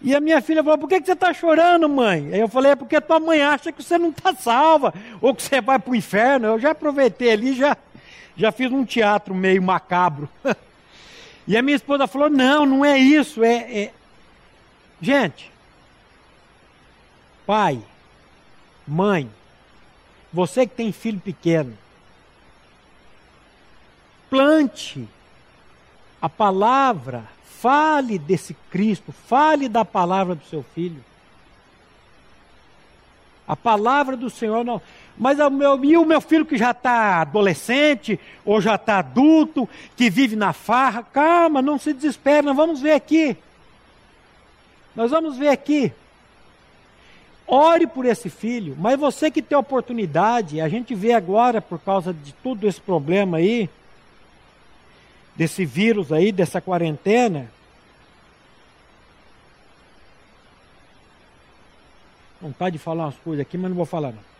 E 0.00 0.14
a 0.14 0.20
minha 0.20 0.40
filha 0.40 0.62
falou: 0.62 0.78
Por 0.78 0.88
que, 0.88 1.00
que 1.00 1.06
você 1.06 1.12
está 1.12 1.32
chorando, 1.32 1.88
mãe? 1.88 2.30
Aí 2.32 2.40
eu 2.40 2.46
falei: 2.46 2.72
É 2.72 2.76
porque 2.76 3.00
tua 3.00 3.18
mãe 3.18 3.42
acha 3.42 3.72
que 3.72 3.82
você 3.82 3.98
não 3.98 4.10
está 4.10 4.34
salva, 4.34 4.92
ou 5.20 5.34
que 5.34 5.42
você 5.42 5.60
vai 5.60 5.78
para 5.78 5.90
o 5.90 5.96
inferno. 5.96 6.46
Eu 6.46 6.58
já 6.58 6.70
aproveitei 6.70 7.32
ali, 7.32 7.54
já, 7.54 7.76
já 8.36 8.50
fiz 8.52 8.70
um 8.70 8.84
teatro 8.84 9.34
meio 9.34 9.62
macabro. 9.62 10.28
e 11.46 11.56
a 11.56 11.62
minha 11.62 11.76
esposa 11.76 12.06
falou: 12.06 12.28
Não, 12.28 12.66
não 12.66 12.84
é 12.84 12.98
isso. 12.98 13.42
É, 13.42 13.54
é... 13.54 13.92
Gente, 15.00 15.50
pai, 17.46 17.82
mãe, 18.86 19.30
você 20.32 20.66
que 20.66 20.74
tem 20.74 20.92
filho 20.92 21.20
pequeno, 21.20 21.76
plante 24.30 25.06
a 26.20 26.28
palavra, 26.28 27.24
fale 27.44 28.18
desse 28.18 28.54
Cristo, 28.70 29.12
fale 29.12 29.68
da 29.68 29.84
palavra 29.84 30.34
do 30.34 30.44
seu 30.44 30.64
filho. 30.74 31.04
A 33.46 33.54
palavra 33.54 34.16
do 34.16 34.30
Senhor 34.30 34.64
não. 34.64 34.80
Mas 35.16 35.38
o 35.38 35.48
meu, 35.48 35.84
e 35.84 35.96
o 35.96 36.04
meu 36.04 36.20
filho 36.20 36.44
que 36.44 36.56
já 36.56 36.72
está 36.72 37.20
adolescente, 37.20 38.18
ou 38.44 38.60
já 38.60 38.74
está 38.74 38.98
adulto, 38.98 39.68
que 39.96 40.10
vive 40.10 40.34
na 40.34 40.52
farra, 40.52 41.04
calma, 41.04 41.62
não 41.62 41.78
se 41.78 41.92
desespere, 41.92 42.46
nós 42.46 42.56
vamos 42.56 42.80
ver 42.80 42.92
aqui. 42.92 43.36
Nós 44.94 45.10
vamos 45.10 45.36
ver 45.36 45.48
aqui. 45.48 45.92
Ore 47.46 47.86
por 47.86 48.06
esse 48.06 48.30
filho, 48.30 48.74
mas 48.78 48.98
você 48.98 49.30
que 49.30 49.42
tem 49.42 49.56
oportunidade, 49.56 50.60
a 50.60 50.68
gente 50.68 50.94
vê 50.94 51.12
agora 51.12 51.60
por 51.60 51.78
causa 51.78 52.12
de 52.12 52.32
todo 52.32 52.66
esse 52.66 52.80
problema 52.80 53.36
aí, 53.36 53.68
desse 55.36 55.64
vírus 55.64 56.10
aí, 56.10 56.32
dessa 56.32 56.60
quarentena. 56.60 57.50
Vontade 62.40 62.78
de 62.78 62.82
falar 62.82 63.04
umas 63.04 63.16
coisas 63.18 63.42
aqui, 63.42 63.56
mas 63.56 63.70
não 63.70 63.76
vou 63.76 63.86
falar 63.86 64.12
não. 64.12 64.33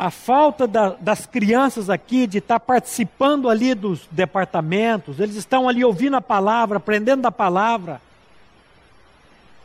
A 0.00 0.10
falta 0.10 0.66
da, 0.66 0.96
das 0.98 1.26
crianças 1.26 1.90
aqui 1.90 2.26
de 2.26 2.38
estar 2.38 2.58
tá 2.58 2.64
participando 2.64 3.50
ali 3.50 3.74
dos 3.74 4.08
departamentos, 4.10 5.20
eles 5.20 5.36
estão 5.36 5.68
ali 5.68 5.84
ouvindo 5.84 6.16
a 6.16 6.22
palavra, 6.22 6.78
aprendendo 6.78 7.20
da 7.20 7.30
palavra. 7.30 8.00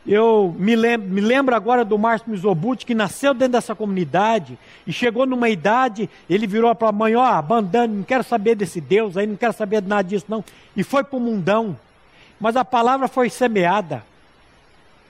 Eu 0.06 0.54
me 0.60 0.76
lembro, 0.76 1.08
me 1.08 1.22
lembro 1.22 1.56
agora 1.56 1.86
do 1.86 1.98
Márcio 1.98 2.30
Mizobuti, 2.30 2.86
que 2.86 2.94
nasceu 2.94 3.34
dentro 3.34 3.54
dessa 3.54 3.74
comunidade 3.74 4.60
e 4.86 4.92
chegou 4.92 5.26
numa 5.26 5.48
idade, 5.48 6.10
ele 6.30 6.46
virou 6.46 6.76
para 6.76 6.90
a 6.90 6.92
mãe, 6.92 7.16
ó, 7.16 7.40
oh, 7.40 7.62
não 7.88 8.04
quero 8.04 8.24
saber 8.26 8.56
desse 8.56 8.82
Deus 8.82 9.16
aí, 9.16 9.26
não 9.26 9.38
quero 9.38 9.54
saber 9.54 9.80
de 9.80 9.88
nada 9.88 10.04
disso 10.04 10.26
não. 10.28 10.44
E 10.76 10.84
foi 10.84 11.06
para 11.06 11.16
o 11.16 11.22
mundão. 11.22 11.80
Mas 12.38 12.58
a 12.58 12.66
palavra 12.66 13.08
foi 13.08 13.30
semeada. 13.30 14.04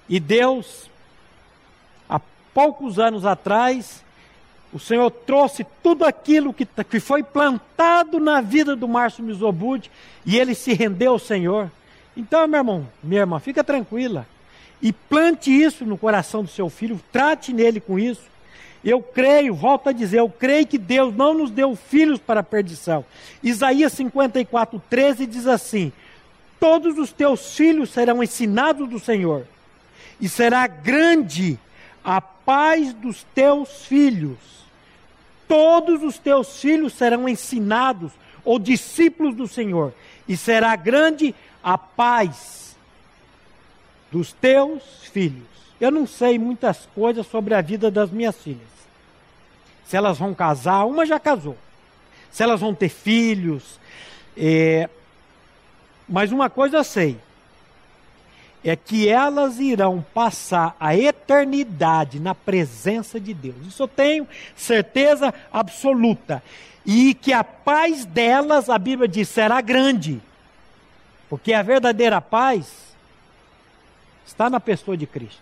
E 0.07 0.19
Deus, 0.19 0.87
há 2.07 2.21
poucos 2.53 2.99
anos 2.99 3.25
atrás, 3.25 4.04
o 4.75 4.79
Senhor 4.79 5.09
trouxe 5.09 5.65
tudo 5.81 6.03
aquilo 6.03 6.53
que, 6.53 6.65
que 6.65 6.99
foi 6.99 7.23
plantado 7.23 8.19
na 8.19 8.41
vida 8.41 8.75
do 8.75 8.89
Márcio 8.89 9.23
Mizobuti 9.23 9.89
e 10.25 10.37
ele 10.37 10.53
se 10.53 10.73
rendeu 10.73 11.13
ao 11.13 11.19
Senhor. 11.19 11.71
Então, 12.17 12.45
meu 12.45 12.59
irmão, 12.59 12.87
minha 13.01 13.21
irmã, 13.21 13.39
fica 13.39 13.63
tranquila 13.63 14.27
e 14.81 14.91
plante 14.91 15.49
isso 15.49 15.85
no 15.85 15.97
coração 15.97 16.43
do 16.43 16.49
seu 16.49 16.69
filho, 16.69 16.99
trate 17.09 17.53
nele 17.53 17.79
com 17.79 17.97
isso. 17.97 18.23
Eu 18.83 19.01
creio, 19.01 19.55
volto 19.55 19.87
a 19.87 19.93
dizer, 19.93 20.19
eu 20.19 20.29
creio 20.29 20.67
que 20.67 20.77
Deus 20.77 21.15
não 21.15 21.33
nos 21.33 21.51
deu 21.51 21.73
filhos 21.73 22.19
para 22.19 22.41
a 22.41 22.43
perdição. 22.43 23.05
Isaías 23.41 23.93
54, 23.93 24.83
13 24.89 25.25
diz 25.25 25.47
assim: 25.47 25.93
Todos 26.59 26.97
os 26.97 27.13
teus 27.13 27.55
filhos 27.55 27.91
serão 27.91 28.21
ensinados 28.21 28.89
do 28.89 28.99
Senhor, 28.99 29.47
e 30.19 30.27
será 30.27 30.67
grande 30.67 31.57
a 32.03 32.19
paz 32.19 32.93
dos 32.93 33.25
teus 33.33 33.85
filhos. 33.85 34.64
Todos 35.47 36.03
os 36.03 36.17
teus 36.17 36.59
filhos 36.59 36.93
serão 36.93 37.27
ensinados, 37.29 38.11
ou 38.43 38.59
discípulos 38.59 39.35
do 39.35 39.47
Senhor, 39.47 39.93
e 40.27 40.37
será 40.37 40.75
grande 40.75 41.33
a 41.63 41.77
paz 41.77 42.77
dos 44.11 44.31
teus 44.31 44.83
filhos. 45.11 45.47
Eu 45.79 45.91
não 45.91 46.07
sei 46.07 46.39
muitas 46.39 46.87
coisas 46.95 47.25
sobre 47.27 47.53
a 47.53 47.61
vida 47.61 47.91
das 47.91 48.09
minhas 48.09 48.35
filhas. 48.35 48.75
Se 49.85 49.97
elas 49.97 50.17
vão 50.17 50.33
casar, 50.33 50.85
uma 50.85 51.05
já 51.05 51.19
casou. 51.19 51.57
Se 52.31 52.41
elas 52.41 52.59
vão 52.59 52.73
ter 52.73 52.89
filhos. 52.89 53.79
É... 54.37 54.89
Mas 56.07 56.31
uma 56.31 56.49
coisa 56.49 56.77
eu 56.77 56.83
sei: 56.83 57.17
é 58.65 58.75
que 58.75 59.07
elas 59.07 59.59
irão 59.59 60.03
passar 60.11 60.75
a 60.79 60.97
eternidade 60.97 62.19
na 62.19 62.33
presença 62.33 63.19
de 63.19 63.31
Deus. 63.31 63.55
Isso 63.67 63.83
eu 63.83 63.87
tenho 63.87 64.27
certeza 64.55 65.31
absoluta. 65.53 66.41
E 66.83 67.13
que 67.13 67.31
a 67.31 67.43
paz 67.43 68.05
delas, 68.05 68.67
a 68.67 68.79
Bíblia 68.79 69.07
diz, 69.07 69.29
será 69.29 69.61
grande. 69.61 70.19
Porque 71.29 71.53
a 71.53 71.61
verdadeira 71.61 72.19
paz 72.19 72.95
está 74.25 74.49
na 74.49 74.59
pessoa 74.59 74.97
de 74.97 75.05
Cristo. 75.05 75.41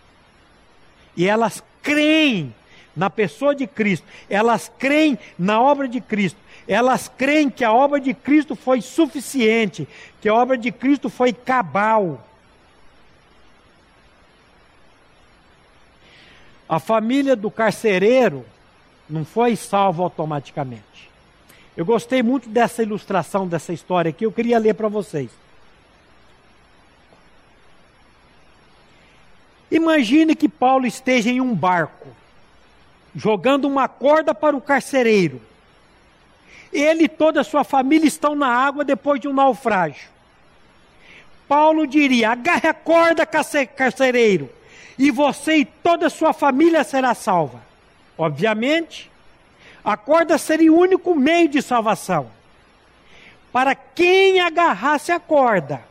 E 1.16 1.26
elas 1.26 1.64
creem 1.82 2.54
na 2.94 3.10
pessoa 3.10 3.56
de 3.56 3.66
Cristo, 3.66 4.06
elas 4.30 4.72
creem 4.78 5.18
na 5.40 5.62
obra 5.62 5.88
de 5.88 6.00
Cristo, 6.00 6.38
elas 6.68 7.12
creem 7.18 7.50
que 7.50 7.64
a 7.64 7.72
obra 7.72 8.00
de 8.00 8.14
Cristo 8.14 8.56
foi 8.56 8.82
suficiente, 8.82 9.88
que 10.22 10.28
a 10.28 10.34
obra 10.34 10.58
de 10.58 10.72
Cristo 10.72 11.10
foi 11.10 11.32
cabal. 11.32 12.24
A 16.74 16.80
família 16.80 17.36
do 17.36 17.52
carcereiro 17.52 18.44
não 19.08 19.24
foi 19.24 19.56
salva 19.56 20.02
automaticamente. 20.02 21.08
Eu 21.78 21.86
gostei 21.86 22.24
muito 22.24 22.50
dessa 22.50 22.82
ilustração, 22.82 23.48
dessa 23.48 23.72
história 23.72 24.10
aqui, 24.10 24.26
eu 24.26 24.32
queria 24.32 24.58
ler 24.58 24.74
para 24.74 24.88
vocês. 24.88 25.30
Imagine 29.70 30.36
que 30.36 30.50
Paulo 30.50 30.88
esteja 30.88 31.30
em 31.30 31.40
um 31.40 31.54
barco, 31.54 32.08
jogando 33.16 33.66
uma 33.66 33.88
corda 33.88 34.34
para 34.34 34.58
o 34.58 34.62
carcereiro. 34.62 35.40
Ele 36.72 37.04
e 37.04 37.08
toda 37.08 37.42
a 37.42 37.44
sua 37.44 37.64
família 37.64 38.08
estão 38.08 38.34
na 38.34 38.48
água 38.48 38.84
depois 38.84 39.22
de 39.22 39.28
um 39.28 39.34
naufrágio. 39.34 40.10
Paulo 41.48 41.86
diria: 41.86 42.32
agarre 42.32 42.68
a 42.68 42.74
corda, 42.74 43.28
carcereiro, 43.28 44.50
e 44.98 45.12
você 45.12 45.58
e 45.58 45.66
toda 45.66 46.08
a 46.08 46.10
sua 46.10 46.34
família 46.34 46.84
será 46.84 47.14
salva. 47.14 47.62
Obviamente, 48.18 49.10
a 49.84 49.98
corda 49.98 50.38
seria 50.38 50.72
o 50.72 50.78
único 50.78 51.16
meio 51.16 51.50
de 51.50 51.62
salvação. 51.62 52.30
Para 53.52 53.76
quem 53.76 54.40
agarrasse 54.40 55.12
a 55.12 55.20
corda, 55.20 55.82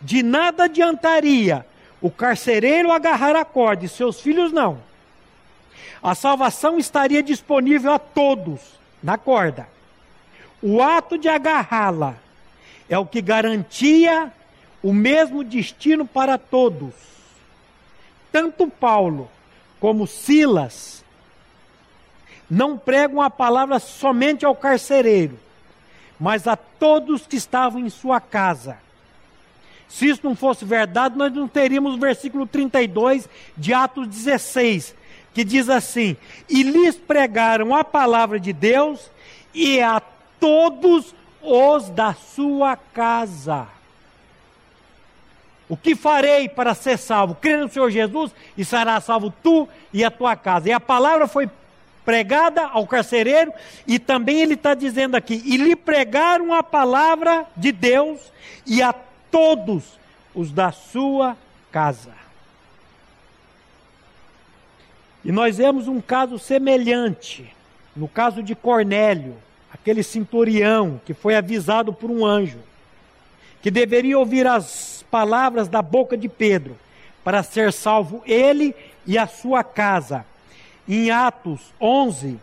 de 0.00 0.22
nada 0.22 0.64
adiantaria 0.64 1.66
o 2.00 2.10
carcereiro 2.10 2.90
agarrar 2.90 3.36
a 3.36 3.44
corda 3.44 3.84
e 3.84 3.88
seus 3.88 4.20
filhos 4.20 4.52
não. 4.52 4.78
A 6.02 6.14
salvação 6.14 6.78
estaria 6.78 7.22
disponível 7.22 7.92
a 7.92 7.98
todos 7.98 8.60
na 9.02 9.18
corda. 9.18 9.68
O 10.62 10.82
ato 10.82 11.18
de 11.18 11.28
agarrá-la 11.28 12.14
é 12.88 12.98
o 12.98 13.06
que 13.06 13.20
garantia 13.20 14.32
o 14.82 14.92
mesmo 14.92 15.44
destino 15.44 16.06
para 16.06 16.38
todos. 16.38 16.94
Tanto 18.32 18.68
Paulo 18.68 19.30
como 19.78 20.06
Silas 20.06 21.04
não 22.50 22.76
pregam 22.76 23.20
a 23.20 23.30
palavra 23.30 23.78
somente 23.78 24.44
ao 24.44 24.54
carcereiro, 24.54 25.38
mas 26.18 26.46
a 26.46 26.56
todos 26.56 27.26
que 27.26 27.36
estavam 27.36 27.80
em 27.80 27.88
sua 27.88 28.20
casa 28.20 28.78
se 29.90 30.08
isso 30.08 30.20
não 30.22 30.36
fosse 30.36 30.64
verdade, 30.64 31.18
nós 31.18 31.32
não 31.32 31.48
teríamos 31.48 31.96
o 31.96 31.98
versículo 31.98 32.46
32 32.46 33.28
de 33.56 33.74
Atos 33.74 34.06
16, 34.06 34.94
que 35.34 35.42
diz 35.42 35.68
assim: 35.68 36.16
E 36.48 36.62
lhes 36.62 36.96
pregaram 36.96 37.74
a 37.74 37.82
palavra 37.82 38.38
de 38.38 38.52
Deus 38.52 39.10
e 39.52 39.80
a 39.80 40.00
todos 40.38 41.12
os 41.42 41.90
da 41.90 42.14
sua 42.14 42.76
casa. 42.76 43.66
O 45.70 45.76
que 45.76 45.94
farei 45.94 46.48
para 46.48 46.74
ser 46.74 46.98
salvo? 46.98 47.36
Crê 47.36 47.56
no 47.56 47.70
Senhor 47.70 47.88
Jesus 47.92 48.32
e 48.58 48.64
será 48.64 49.00
salvo 49.00 49.32
tu 49.40 49.68
e 49.92 50.04
a 50.04 50.10
tua 50.10 50.34
casa. 50.34 50.68
E 50.68 50.72
a 50.72 50.80
palavra 50.80 51.28
foi 51.28 51.48
pregada 52.04 52.62
ao 52.66 52.88
carcereiro, 52.88 53.52
e 53.86 53.96
também 53.96 54.40
ele 54.40 54.54
está 54.54 54.74
dizendo 54.74 55.14
aqui: 55.14 55.40
e 55.44 55.56
lhe 55.56 55.76
pregaram 55.76 56.52
a 56.52 56.60
palavra 56.60 57.46
de 57.56 57.70
Deus 57.70 58.32
e 58.66 58.82
a 58.82 58.92
todos 59.30 59.96
os 60.34 60.50
da 60.50 60.72
sua 60.72 61.36
casa. 61.70 62.14
E 65.24 65.30
nós 65.30 65.58
vemos 65.58 65.86
um 65.86 66.00
caso 66.00 66.36
semelhante, 66.36 67.54
no 67.94 68.08
caso 68.08 68.42
de 68.42 68.56
Cornélio, 68.56 69.36
aquele 69.72 70.02
centurião 70.02 71.00
que 71.06 71.14
foi 71.14 71.36
avisado 71.36 71.92
por 71.92 72.10
um 72.10 72.26
anjo, 72.26 72.58
que 73.62 73.70
deveria 73.70 74.18
ouvir 74.18 74.46
as 74.46 75.04
palavras 75.10 75.68
da 75.68 75.82
boca 75.82 76.16
de 76.16 76.28
Pedro 76.28 76.78
para 77.22 77.42
ser 77.42 77.72
salvo 77.72 78.22
ele 78.24 78.74
e 79.06 79.18
a 79.18 79.26
sua 79.26 79.62
casa. 79.62 80.24
Em 80.88 81.10
Atos 81.10 81.60
11, 81.80 82.38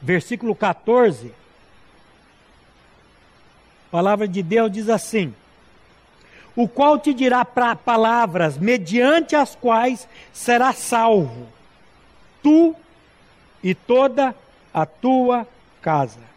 versículo 0.00 0.54
14, 0.54 1.34
a 3.88 3.90
palavra 3.90 4.28
de 4.28 4.42
Deus 4.42 4.70
diz 4.70 4.88
assim: 4.88 5.34
O 6.54 6.68
qual 6.68 6.98
te 6.98 7.12
dirá 7.12 7.44
palavras 7.44 8.56
mediante 8.56 9.34
as 9.34 9.56
quais 9.56 10.08
será 10.32 10.72
salvo, 10.72 11.48
tu 12.42 12.74
e 13.62 13.74
toda 13.74 14.34
a 14.72 14.86
tua 14.86 15.46
casa. 15.82 16.29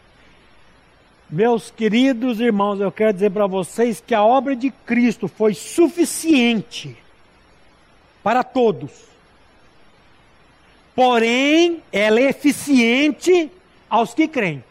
Meus 1.34 1.71
queridos 1.71 2.39
irmãos, 2.39 2.79
eu 2.79 2.91
quero 2.91 3.11
dizer 3.11 3.31
para 3.31 3.47
vocês 3.47 3.99
que 3.99 4.13
a 4.13 4.23
obra 4.23 4.55
de 4.55 4.69
Cristo 4.69 5.27
foi 5.27 5.55
suficiente 5.55 6.95
para 8.21 8.43
todos. 8.43 8.91
Porém, 10.93 11.81
ela 11.91 12.19
é 12.19 12.25
eficiente 12.25 13.51
aos 13.89 14.13
que 14.13 14.27
creem. 14.27 14.63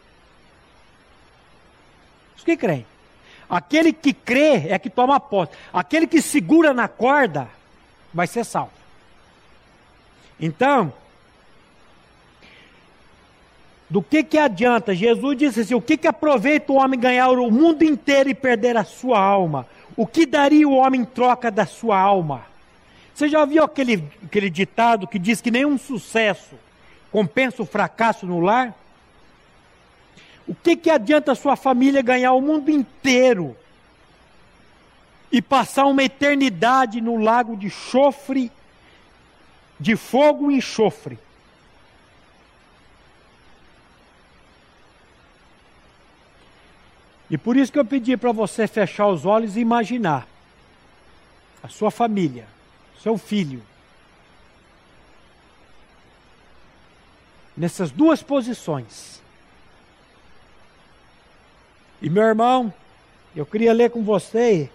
Os 2.36 2.44
que 2.44 2.56
creem. 2.56 2.86
Aquele 3.50 3.92
que 3.92 4.12
crê 4.12 4.68
é 4.68 4.78
que 4.78 4.88
toma 4.88 5.18
posse. 5.18 5.50
Aquele 5.72 6.06
que 6.06 6.22
segura 6.22 6.72
na 6.72 6.86
corda 6.86 7.48
vai 8.14 8.28
ser 8.28 8.44
salvo. 8.44 8.70
Então, 10.38 10.92
do 13.92 14.02
que, 14.02 14.22
que 14.22 14.38
adianta? 14.38 14.94
Jesus 14.94 15.36
disse 15.36 15.60
assim: 15.60 15.74
o 15.74 15.80
que, 15.82 15.98
que 15.98 16.08
aproveita 16.08 16.72
o 16.72 16.76
homem 16.76 16.98
ganhar 16.98 17.28
o 17.28 17.50
mundo 17.50 17.84
inteiro 17.84 18.30
e 18.30 18.34
perder 18.34 18.74
a 18.74 18.84
sua 18.84 19.20
alma? 19.20 19.66
O 19.94 20.06
que 20.06 20.24
daria 20.24 20.66
o 20.66 20.76
homem 20.76 21.02
em 21.02 21.04
troca 21.04 21.50
da 21.50 21.66
sua 21.66 21.98
alma? 21.98 22.40
Você 23.14 23.28
já 23.28 23.44
viu 23.44 23.62
aquele, 23.62 24.02
aquele 24.24 24.48
ditado 24.48 25.06
que 25.06 25.18
diz 25.18 25.42
que 25.42 25.50
nenhum 25.50 25.76
sucesso 25.76 26.54
compensa 27.10 27.62
o 27.62 27.66
fracasso 27.66 28.24
no 28.24 28.40
lar? 28.40 28.74
O 30.48 30.54
que, 30.54 30.74
que 30.74 30.88
adianta 30.88 31.32
a 31.32 31.34
sua 31.34 31.54
família 31.54 32.00
ganhar 32.00 32.32
o 32.32 32.40
mundo 32.40 32.70
inteiro 32.70 33.54
e 35.30 35.42
passar 35.42 35.84
uma 35.84 36.02
eternidade 36.02 36.98
no 37.02 37.18
lago 37.18 37.58
de 37.58 37.68
chofre, 37.68 38.50
de 39.78 39.96
fogo 39.96 40.50
e 40.50 40.56
enxofre? 40.56 41.18
E 47.32 47.38
por 47.38 47.56
isso 47.56 47.72
que 47.72 47.78
eu 47.78 47.84
pedi 47.84 48.14
para 48.14 48.30
você 48.30 48.66
fechar 48.66 49.06
os 49.06 49.24
olhos 49.24 49.56
e 49.56 49.60
imaginar 49.60 50.28
a 51.62 51.68
sua 51.68 51.90
família, 51.90 52.46
seu 53.02 53.16
filho, 53.16 53.62
nessas 57.56 57.90
duas 57.90 58.22
posições. 58.22 59.22
E 62.02 62.10
meu 62.10 62.24
irmão, 62.24 62.70
eu 63.34 63.46
queria 63.46 63.72
ler 63.72 63.90
com 63.90 64.04
você 64.04 64.68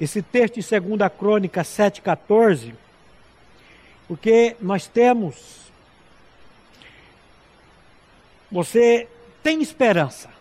esse 0.00 0.22
texto 0.22 0.58
de 0.58 0.80
2 0.80 1.12
Crônica 1.18 1.60
7,14, 1.60 2.72
porque 4.08 4.56
nós 4.58 4.86
temos. 4.86 5.70
Você 8.50 9.06
tem 9.42 9.60
esperança. 9.60 10.35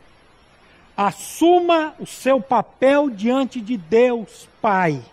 Assuma 0.98 1.94
o 2.00 2.06
seu 2.06 2.40
papel 2.40 3.10
diante 3.10 3.60
de 3.60 3.76
Deus, 3.76 4.48
Pai, 4.62 5.04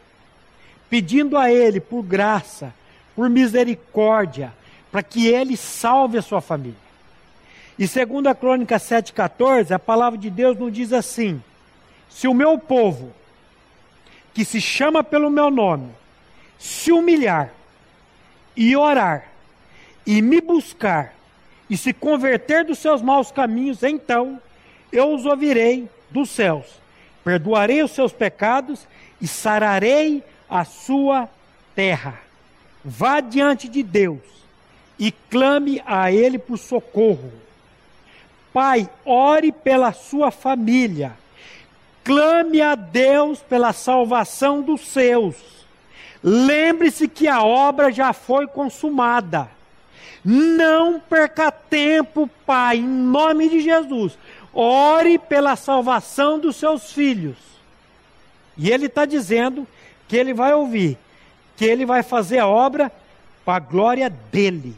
pedindo 0.89 1.37
a 1.37 1.51
Ele 1.51 1.80
por 1.80 2.03
graça, 2.03 2.72
por 3.16 3.28
misericórdia, 3.28 4.53
para 4.93 5.03
que 5.03 5.26
Ele 5.26 5.57
salve 5.57 6.18
a 6.18 6.22
sua 6.22 6.41
família. 6.41 6.78
E 7.78 7.89
segundo 7.89 8.28
a 8.28 8.35
Crônica 8.35 8.76
7,14, 8.76 9.72
a 9.72 9.78
palavra 9.78 10.18
de 10.18 10.30
Deus 10.30 10.57
nos 10.57 10.72
diz 10.72 10.93
assim: 10.93 11.43
se 12.09 12.28
o 12.28 12.35
meu 12.35 12.59
povo, 12.59 13.12
que 14.33 14.45
se 14.45 14.61
chama 14.61 15.03
pelo 15.03 15.30
meu 15.30 15.51
nome, 15.51 15.91
se 16.59 16.93
humilhar 16.93 17.53
e 18.57 18.76
orar, 18.76 19.28
e 20.07 20.22
me 20.22 20.41
buscar, 20.41 21.14
e 21.68 21.76
se 21.76 21.93
converter 21.93 22.64
dos 22.64 22.78
seus 22.78 23.03
maus 23.03 23.33
caminhos, 23.33 23.83
então 23.83 24.41
eu 24.93 25.14
os 25.14 25.24
ouvirei 25.24 25.88
dos 26.11 26.30
céus, 26.30 26.66
perdoarei 27.24 27.82
os 27.82 27.93
seus 27.93 28.12
pecados 28.12 28.86
e 29.20 29.26
sararei 29.26 30.22
a 30.49 30.64
sua 30.64 31.28
terra. 31.74 32.20
Vá 32.84 33.20
diante 33.20 33.68
de 33.68 33.82
Deus 33.82 34.20
e 34.99 35.11
clame 35.11 35.82
a 35.86 36.12
Ele 36.12 36.38
por 36.38 36.59
socorro. 36.59 37.32
Pai, 38.53 38.88
ore 39.05 39.51
pela 39.51 39.93
sua 39.93 40.30
família. 40.30 41.12
Clame 42.05 42.61
a 42.61 42.74
Deus 42.74 43.40
pela 43.40 43.72
salvação 43.72 44.61
dos 44.61 44.88
seus. 44.88 45.36
Lembre-se 46.22 47.09
que 47.09 47.26
a 47.26 47.43
obra 47.43 47.90
já 47.90 48.12
foi 48.12 48.47
consumada. 48.47 49.49
Não 50.24 51.01
perca 51.01 51.51
tempo, 51.51 52.28
Pai, 52.47 52.76
em 52.76 52.86
nome 52.86 53.49
de 53.49 53.61
Jesus. 53.61 54.18
Ore 54.55 55.18
pela 55.18 55.57
salvação 55.57 56.38
dos 56.38 56.57
seus 56.57 56.92
filhos. 56.92 57.36
E 58.57 58.70
ele 58.70 58.86
está 58.86 59.05
dizendo 59.05 59.66
que 60.07 60.16
ele 60.16 60.34
vai 60.34 60.53
ouvir, 60.53 60.98
que 61.57 61.64
ele 61.64 61.86
vai 61.86 62.03
fazer 62.03 62.38
a 62.38 62.46
obra 62.46 62.92
para 63.44 63.57
a 63.57 63.61
glória 63.61 64.11
dele. 64.11 64.76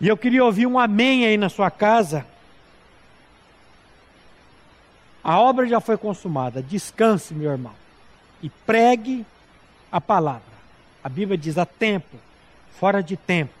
E 0.00 0.08
eu 0.08 0.16
queria 0.16 0.44
ouvir 0.44 0.66
um 0.66 0.78
amém 0.78 1.26
aí 1.26 1.36
na 1.36 1.48
sua 1.48 1.70
casa. 1.70 2.26
A 5.22 5.38
obra 5.38 5.66
já 5.66 5.80
foi 5.80 5.96
consumada. 5.96 6.62
Descanse, 6.62 7.34
meu 7.34 7.50
irmão, 7.50 7.74
e 8.42 8.48
pregue 8.48 9.24
a 9.90 10.00
palavra. 10.00 10.42
A 11.02 11.08
Bíblia 11.08 11.36
diz: 11.36 11.58
a 11.58 11.66
tempo, 11.66 12.16
fora 12.78 13.02
de 13.02 13.16
tempo 13.16 13.60